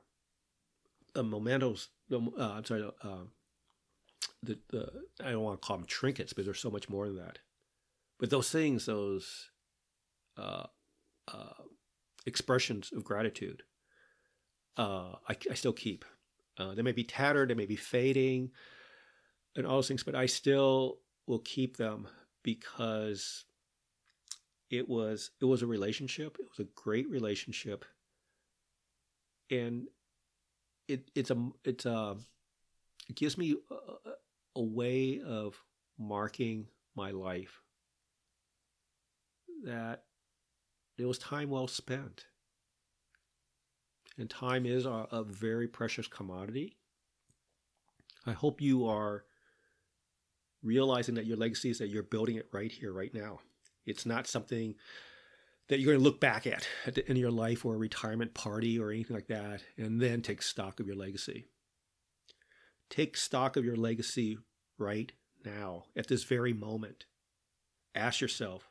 The 1.13 1.23
mementos, 1.23 1.89
uh, 2.13 2.19
I'm 2.39 2.65
sorry, 2.65 2.91
uh, 3.03 3.25
the, 4.45 4.59
the, 4.71 4.89
I 5.25 5.31
don't 5.31 5.43
want 5.43 5.61
to 5.61 5.67
call 5.67 5.79
them 5.79 5.87
trinkets, 5.87 6.33
but 6.33 6.45
there's 6.45 6.61
so 6.61 6.71
much 6.71 6.89
more 6.89 7.07
than 7.07 7.17
that. 7.17 7.39
But 8.19 8.31
those 8.31 8.51
things, 8.51 8.87
those 8.87 9.51
uh, 10.37 10.67
uh, 11.33 11.63
expressions 12.27 12.91
of 12.93 13.05
gratitude, 13.05 13.63
uh, 14.77 15.15
I, 15.29 15.37
I, 15.51 15.55
still 15.55 15.73
keep. 15.73 16.05
Uh, 16.59 16.75
they 16.75 16.83
may 16.83 16.93
be 16.93 17.05
tattered, 17.05 17.51
they 17.51 17.55
may 17.55 17.67
be 17.67 17.77
fading, 17.77 18.51
and 19.57 19.67
all 19.67 19.77
those 19.77 19.89
things, 19.89 20.03
but 20.03 20.15
I 20.15 20.27
still 20.27 20.99
will 21.27 21.41
keep 21.41 21.77
them 21.77 22.09
because 22.43 23.45
it 24.71 24.89
was 24.89 25.31
it 25.41 25.45
was 25.45 25.63
a 25.63 25.67
relationship. 25.67 26.37
It 26.41 26.47
was 26.57 26.67
a 26.67 26.71
great 26.75 27.09
relationship, 27.09 27.85
and 29.51 29.87
it 30.89 31.11
it's 31.15 31.31
a 31.31 31.51
it's 31.65 31.87
a 31.87 32.17
it 33.09 33.17
gives 33.17 33.39
me 33.39 33.57
a, 34.57 34.63
way 34.63 35.21
of 35.27 35.61
marking 35.99 36.67
my 36.95 37.11
life 37.11 37.61
that 39.65 40.05
it 40.99 41.07
was 41.07 41.19
time 41.19 41.51
well 41.51 41.69
spent. 41.69 42.27
And 44.19 44.31
time 44.31 44.65
is 44.65 44.87
a, 44.87 45.07
a 45.11 45.25
very 45.25 45.67
precious 45.67 46.07
commodity. 46.07 46.77
I 48.27 48.33
hope 48.33 48.61
you 48.61 48.87
are 48.87 49.25
realizing 50.63 51.17
that 51.17 51.27
your 51.27 51.37
legacy 51.37 51.71
is 51.71 51.79
that 51.79 51.89
you're 51.89 52.03
building 52.03 52.37
it 52.37 52.49
right 52.53 52.71
here, 52.71 52.93
right 52.93 53.13
now. 53.13 53.41
It's 53.87 54.07
not 54.07 54.27
something 54.27 54.75
that 55.69 55.79
you're 55.79 55.93
going 55.93 55.99
to 55.99 56.05
look 56.05 56.21
back 56.21 56.47
at 56.47 56.67
at 56.87 56.95
the 56.95 57.03
end 57.03 57.13
of 57.13 57.19
your 57.19 57.31
life 57.31 57.65
or 57.65 57.75
a 57.75 57.79
retirement 57.79 58.35
party 58.35 58.79
or 58.79 58.91
anything 58.91 59.17
like 59.17 59.29
that, 59.29 59.63
and 59.77 60.01
then 60.01 60.23
take 60.23 60.43
stock 60.43 60.81
of 60.81 60.87
your 60.87 60.97
legacy. 60.97 61.47
Take 62.95 63.17
stock 63.17 63.57
of 63.57 63.65
your 63.65 63.75
legacy 63.75 64.39
right 64.79 65.11
now, 65.45 65.87
at 65.97 66.07
this 66.07 66.23
very 66.23 66.53
moment. 66.53 67.07
Ask 67.93 68.21
yourself, 68.21 68.71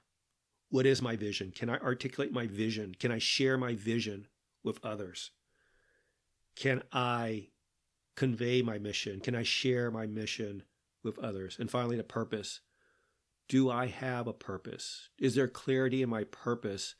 what 0.69 0.85
is 0.85 1.01
my 1.01 1.17
vision? 1.17 1.51
Can 1.53 1.69
I 1.69 1.77
articulate 1.79 2.31
my 2.31 2.47
vision? 2.47 2.95
Can 2.97 3.11
I 3.11 3.17
share 3.17 3.57
my 3.57 3.75
vision 3.75 4.29
with 4.63 4.79
others? 4.81 5.31
Can 6.55 6.83
I 6.93 7.49
convey 8.15 8.61
my 8.61 8.77
mission? 8.77 9.19
Can 9.19 9.35
I 9.35 9.43
share 9.43 9.91
my 9.91 10.07
mission 10.07 10.63
with 11.03 11.19
others? 11.19 11.57
And 11.59 11.69
finally, 11.69 11.97
the 11.97 12.03
purpose. 12.05 12.61
Do 13.49 13.69
I 13.69 13.87
have 13.87 14.25
a 14.25 14.33
purpose? 14.33 15.09
Is 15.19 15.35
there 15.35 15.49
clarity 15.49 16.01
in 16.01 16.09
my 16.09 16.23
purpose? 16.23 16.95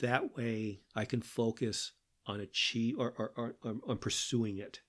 That 0.00 0.36
way 0.36 0.80
I 0.96 1.04
can 1.04 1.22
focus 1.22 1.92
on 2.26 2.40
achieve 2.40 2.96
or, 2.98 3.14
or, 3.16 3.32
or, 3.36 3.54
or 3.62 3.76
on 3.86 3.98
pursuing 3.98 4.58
it. 4.58 4.80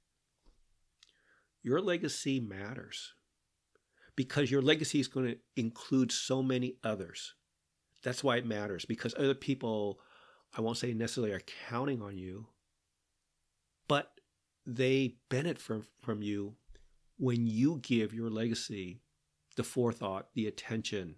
Your 1.63 1.81
legacy 1.81 2.39
matters 2.39 3.13
because 4.15 4.51
your 4.51 4.61
legacy 4.61 4.99
is 4.99 5.07
going 5.07 5.27
to 5.27 5.37
include 5.55 6.11
so 6.11 6.41
many 6.41 6.75
others. 6.83 7.35
That's 8.03 8.23
why 8.23 8.37
it 8.37 8.45
matters 8.45 8.85
because 8.85 9.13
other 9.17 9.35
people, 9.35 9.99
I 10.57 10.61
won't 10.61 10.77
say 10.77 10.93
necessarily 10.93 11.33
are 11.33 11.41
counting 11.69 12.01
on 12.01 12.17
you, 12.17 12.47
but 13.87 14.11
they 14.65 15.15
benefit 15.29 15.59
from, 15.59 15.85
from 16.01 16.21
you 16.21 16.55
when 17.17 17.47
you 17.47 17.79
give 17.81 18.13
your 18.13 18.29
legacy 18.29 19.01
the 19.55 19.63
forethought, 19.63 20.27
the 20.33 20.47
attention, 20.47 21.15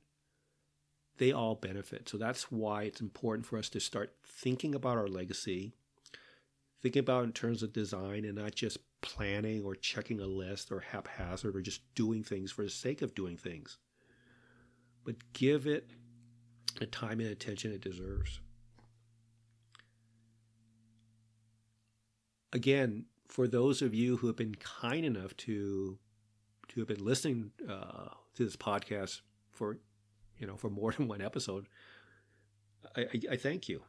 they 1.18 1.32
all 1.32 1.56
benefit. 1.56 2.08
So 2.10 2.18
that's 2.18 2.52
why 2.52 2.84
it's 2.84 3.02
important 3.02 3.46
for 3.46 3.58
us 3.58 3.70
to 3.70 3.80
start 3.80 4.16
thinking 4.26 4.74
about 4.74 4.98
our 4.98 5.08
legacy, 5.08 5.74
thinking 6.82 7.02
about 7.02 7.26
in 7.26 7.34
terms 7.34 7.62
of 7.62 7.74
design 7.74 8.24
and 8.26 8.36
not 8.36 8.56
just 8.56 8.78
planning 9.02 9.64
or 9.64 9.76
checking 9.76 10.20
a 10.20 10.26
list 10.26 10.72
or 10.72 10.80
haphazard 10.80 11.56
or 11.56 11.62
just 11.62 11.82
doing 11.96 12.24
things 12.24 12.52
for 12.52 12.64
the 12.64 12.70
sake 12.70 13.02
of 13.02 13.16
doing 13.16 13.38
things. 13.38 13.78
But 15.06 15.16
give 15.34 15.68
it 15.68 15.92
the 16.80 16.86
time 16.86 17.20
and 17.20 17.30
attention 17.30 17.72
it 17.72 17.82
deserves. 17.82 18.40
Again, 22.52 23.06
for 23.28 23.48
those 23.48 23.82
of 23.82 23.94
you 23.94 24.18
who 24.18 24.28
have 24.28 24.36
been 24.36 24.56
kind 24.56 25.06
enough 25.06 25.36
to 25.38 25.98
to 26.70 26.80
have 26.80 26.88
been 26.88 27.04
listening 27.04 27.52
uh, 27.68 28.10
to 28.36 28.44
this 28.46 28.56
podcast 28.56 29.22
for 29.52 29.78
you 30.38 30.48
know 30.48 30.56
for 30.56 30.70
more 30.70 30.92
than 30.98 31.08
one 31.08 31.22
episode, 31.22 31.68
I, 32.96 33.02
I, 33.02 33.22
I 33.32 33.36
thank 33.38 33.70
you, 33.70 33.84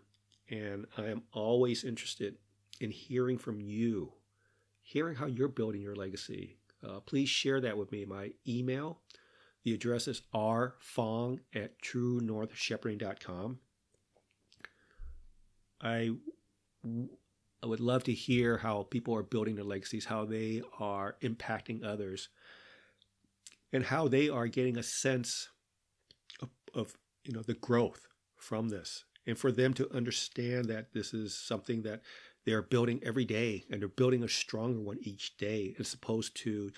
and 0.50 0.86
I 0.96 1.06
am 1.06 1.22
always 1.32 1.84
interested 1.84 2.36
in 2.80 2.90
hearing 2.90 3.38
from 3.38 3.60
you, 3.60 4.12
hearing 4.82 5.16
how 5.16 5.26
you're 5.26 5.48
building 5.48 5.80
your 5.80 5.96
legacy. 5.96 6.56
Uh, 6.86 7.00
please 7.00 7.28
share 7.28 7.60
that 7.60 7.76
with 7.76 7.92
me. 7.92 8.04
My 8.04 8.32
email, 8.46 9.00
the 9.64 9.74
address 9.74 10.08
is 10.08 10.22
rfong 10.34 11.40
at 11.54 11.80
truenorthshepherding.com. 11.82 13.58
I 15.82 16.10
I 17.62 17.66
would 17.66 17.80
love 17.80 18.04
to 18.04 18.12
hear 18.12 18.58
how 18.58 18.84
people 18.84 19.14
are 19.14 19.22
building 19.22 19.54
their 19.54 19.64
legacies, 19.64 20.06
how 20.06 20.24
they 20.24 20.62
are 20.78 21.16
impacting 21.22 21.84
others, 21.84 22.30
and 23.72 23.84
how 23.84 24.08
they 24.08 24.30
are 24.30 24.46
getting 24.46 24.78
a 24.78 24.82
sense 24.82 25.48
of, 26.40 26.48
of 26.74 26.96
you 27.24 27.32
know 27.32 27.42
the 27.42 27.54
growth 27.54 28.08
from 28.36 28.70
this, 28.70 29.04
and 29.26 29.36
for 29.36 29.52
them 29.52 29.74
to 29.74 29.94
understand 29.94 30.66
that 30.66 30.92
this 30.94 31.12
is 31.12 31.34
something 31.34 31.82
that 31.82 32.00
they're 32.46 32.62
building 32.62 33.00
every 33.04 33.24
day, 33.24 33.64
and 33.70 33.80
they're 33.80 33.88
building 33.88 34.22
a 34.22 34.28
stronger 34.28 34.80
one 34.80 34.98
each 35.02 35.36
day, 35.36 35.74
as 35.78 35.92
opposed 35.92 36.36
to 36.38 36.70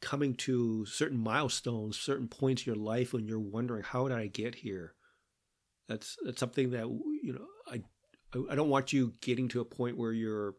coming 0.00 0.34
to 0.34 0.86
certain 0.86 1.18
milestones, 1.18 1.98
certain 1.98 2.28
points 2.28 2.62
in 2.66 2.74
your 2.74 2.82
life 2.82 3.12
when 3.12 3.26
you're 3.26 3.38
wondering, 3.38 3.82
how 3.82 4.06
did 4.06 4.16
I 4.16 4.28
get 4.28 4.56
here? 4.56 4.94
That's 5.88 6.16
that's 6.24 6.38
something 6.38 6.70
that 6.70 6.86
you 6.86 7.32
know 7.32 7.46
I 7.66 7.82
I 8.50 8.54
don't 8.54 8.68
want 8.68 8.92
you 8.92 9.14
getting 9.20 9.48
to 9.48 9.60
a 9.60 9.64
point 9.64 9.96
where 9.96 10.12
you're 10.12 10.54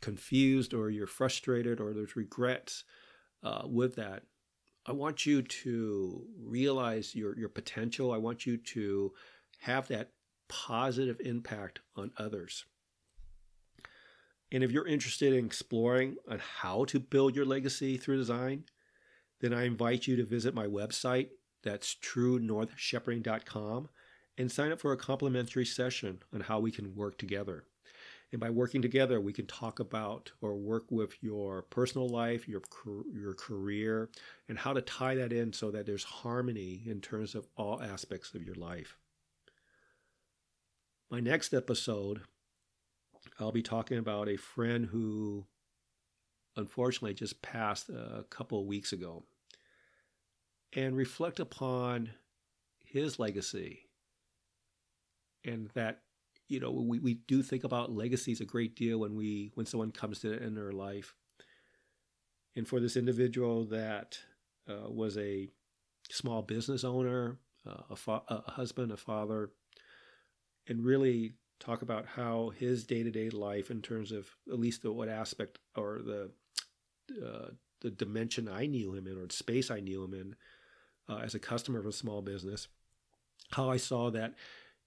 confused 0.00 0.74
or 0.74 0.90
you're 0.90 1.06
frustrated 1.06 1.80
or 1.80 1.92
there's 1.92 2.16
regrets 2.16 2.84
uh, 3.42 3.62
with 3.64 3.96
that. 3.96 4.22
I 4.86 4.92
want 4.92 5.26
you 5.26 5.42
to 5.42 6.24
realize 6.38 7.14
your, 7.14 7.36
your 7.36 7.48
potential. 7.48 8.12
I 8.12 8.18
want 8.18 8.46
you 8.46 8.56
to 8.56 9.12
have 9.60 9.88
that 9.88 10.10
positive 10.48 11.20
impact 11.20 11.80
on 11.96 12.12
others. 12.18 12.64
And 14.56 14.64
if 14.64 14.72
you're 14.72 14.88
interested 14.88 15.34
in 15.34 15.44
exploring 15.44 16.16
on 16.30 16.38
how 16.38 16.86
to 16.86 16.98
build 16.98 17.36
your 17.36 17.44
legacy 17.44 17.98
through 17.98 18.16
design, 18.16 18.64
then 19.42 19.52
I 19.52 19.66
invite 19.66 20.06
you 20.06 20.16
to 20.16 20.24
visit 20.24 20.54
my 20.54 20.64
website. 20.66 21.28
That's 21.62 21.94
truenorthshepherding.com 21.96 23.90
and 24.38 24.50
sign 24.50 24.72
up 24.72 24.80
for 24.80 24.92
a 24.92 24.96
complimentary 24.96 25.66
session 25.66 26.20
on 26.32 26.40
how 26.40 26.58
we 26.58 26.70
can 26.70 26.94
work 26.94 27.18
together. 27.18 27.64
And 28.32 28.40
by 28.40 28.48
working 28.48 28.80
together, 28.80 29.20
we 29.20 29.34
can 29.34 29.46
talk 29.46 29.78
about 29.78 30.32
or 30.40 30.56
work 30.56 30.90
with 30.90 31.22
your 31.22 31.60
personal 31.64 32.08
life, 32.08 32.48
your 32.48 32.62
your 33.12 33.34
career, 33.34 34.08
and 34.48 34.58
how 34.58 34.72
to 34.72 34.80
tie 34.80 35.16
that 35.16 35.34
in 35.34 35.52
so 35.52 35.70
that 35.70 35.84
there's 35.84 36.04
harmony 36.04 36.80
in 36.86 37.02
terms 37.02 37.34
of 37.34 37.46
all 37.58 37.82
aspects 37.82 38.34
of 38.34 38.42
your 38.42 38.54
life. 38.54 38.96
My 41.10 41.20
next 41.20 41.52
episode, 41.52 42.22
I'll 43.38 43.52
be 43.52 43.62
talking 43.62 43.98
about 43.98 44.28
a 44.28 44.36
friend 44.36 44.86
who 44.86 45.46
unfortunately 46.56 47.14
just 47.14 47.42
passed 47.42 47.88
a 47.90 48.24
couple 48.30 48.60
of 48.60 48.66
weeks 48.66 48.92
ago 48.92 49.24
and 50.72 50.96
reflect 50.96 51.38
upon 51.38 52.10
his 52.84 53.18
legacy. 53.18 53.80
And 55.44 55.68
that 55.74 56.00
you 56.48 56.60
know 56.60 56.70
we, 56.70 56.98
we 56.98 57.14
do 57.14 57.42
think 57.42 57.64
about 57.64 57.92
legacies 57.92 58.40
a 58.40 58.44
great 58.44 58.74
deal 58.74 58.98
when 58.98 59.14
we 59.14 59.52
when 59.54 59.66
someone 59.66 59.92
comes 59.92 60.20
to 60.20 60.30
the 60.30 60.36
end 60.36 60.56
of 60.58 60.64
their 60.64 60.72
life. 60.72 61.14
And 62.56 62.66
for 62.66 62.80
this 62.80 62.96
individual 62.96 63.66
that 63.66 64.18
uh, 64.68 64.90
was 64.90 65.18
a 65.18 65.48
small 66.10 66.42
business 66.42 66.84
owner 66.84 67.38
uh, 67.66 67.82
a, 67.90 67.96
fa- 67.96 68.22
a 68.28 68.50
husband 68.52 68.92
a 68.92 68.96
father 68.96 69.50
and 70.68 70.84
really 70.84 71.34
talk 71.58 71.82
about 71.82 72.06
how 72.06 72.50
his 72.58 72.84
day-to-day 72.84 73.30
life 73.30 73.70
in 73.70 73.82
terms 73.82 74.12
of 74.12 74.28
at 74.48 74.58
least 74.58 74.82
the 74.82 74.92
what 74.92 75.08
aspect 75.08 75.58
or 75.76 76.00
the 76.04 76.30
uh, 77.24 77.50
the 77.80 77.90
dimension 77.90 78.48
I 78.48 78.66
knew 78.66 78.94
him 78.94 79.06
in 79.06 79.18
or 79.18 79.26
the 79.26 79.34
space 79.34 79.70
I 79.70 79.80
knew 79.80 80.02
him 80.02 80.14
in 80.14 80.36
uh, 81.08 81.18
as 81.18 81.34
a 81.34 81.38
customer 81.38 81.78
of 81.78 81.86
a 81.86 81.92
small 81.92 82.22
business, 82.22 82.68
how 83.52 83.70
I 83.70 83.76
saw 83.76 84.10
that 84.10 84.34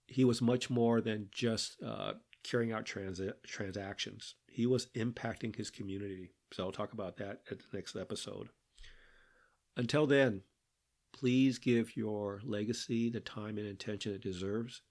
he 0.08 0.24
was 0.26 0.42
much 0.42 0.70
more 0.70 1.02
than 1.02 1.30
just 1.32 1.82
uh, 1.84 2.14
carrying 2.44 2.72
out 2.72 2.86
trans- 2.86 3.22
transactions. 3.46 4.36
He 4.48 4.66
was 4.66 4.88
impacting 4.88 5.56
his 5.56 5.70
community. 5.70 6.32
So 6.52 6.66
I'll 6.66 6.72
talk 6.72 6.94
about 6.94 7.18
that 7.18 7.42
at 7.52 7.60
the 7.60 7.66
next 7.74 7.96
episode. 7.96 8.50
Until 9.78 10.08
then, 10.08 10.42
please 11.14 11.60
give 11.60 11.96
your 11.96 12.42
legacy 12.44 13.10
the 13.10 13.20
time 13.20 13.58
and 13.58 13.68
attention 13.68 14.14
it 14.14 14.22
deserves 14.22 14.82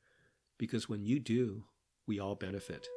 because 0.59 0.89
when 0.89 1.05
you 1.05 1.21
do, 1.21 1.65
we 2.07 2.19
all 2.19 2.35
benefit. 2.35 2.89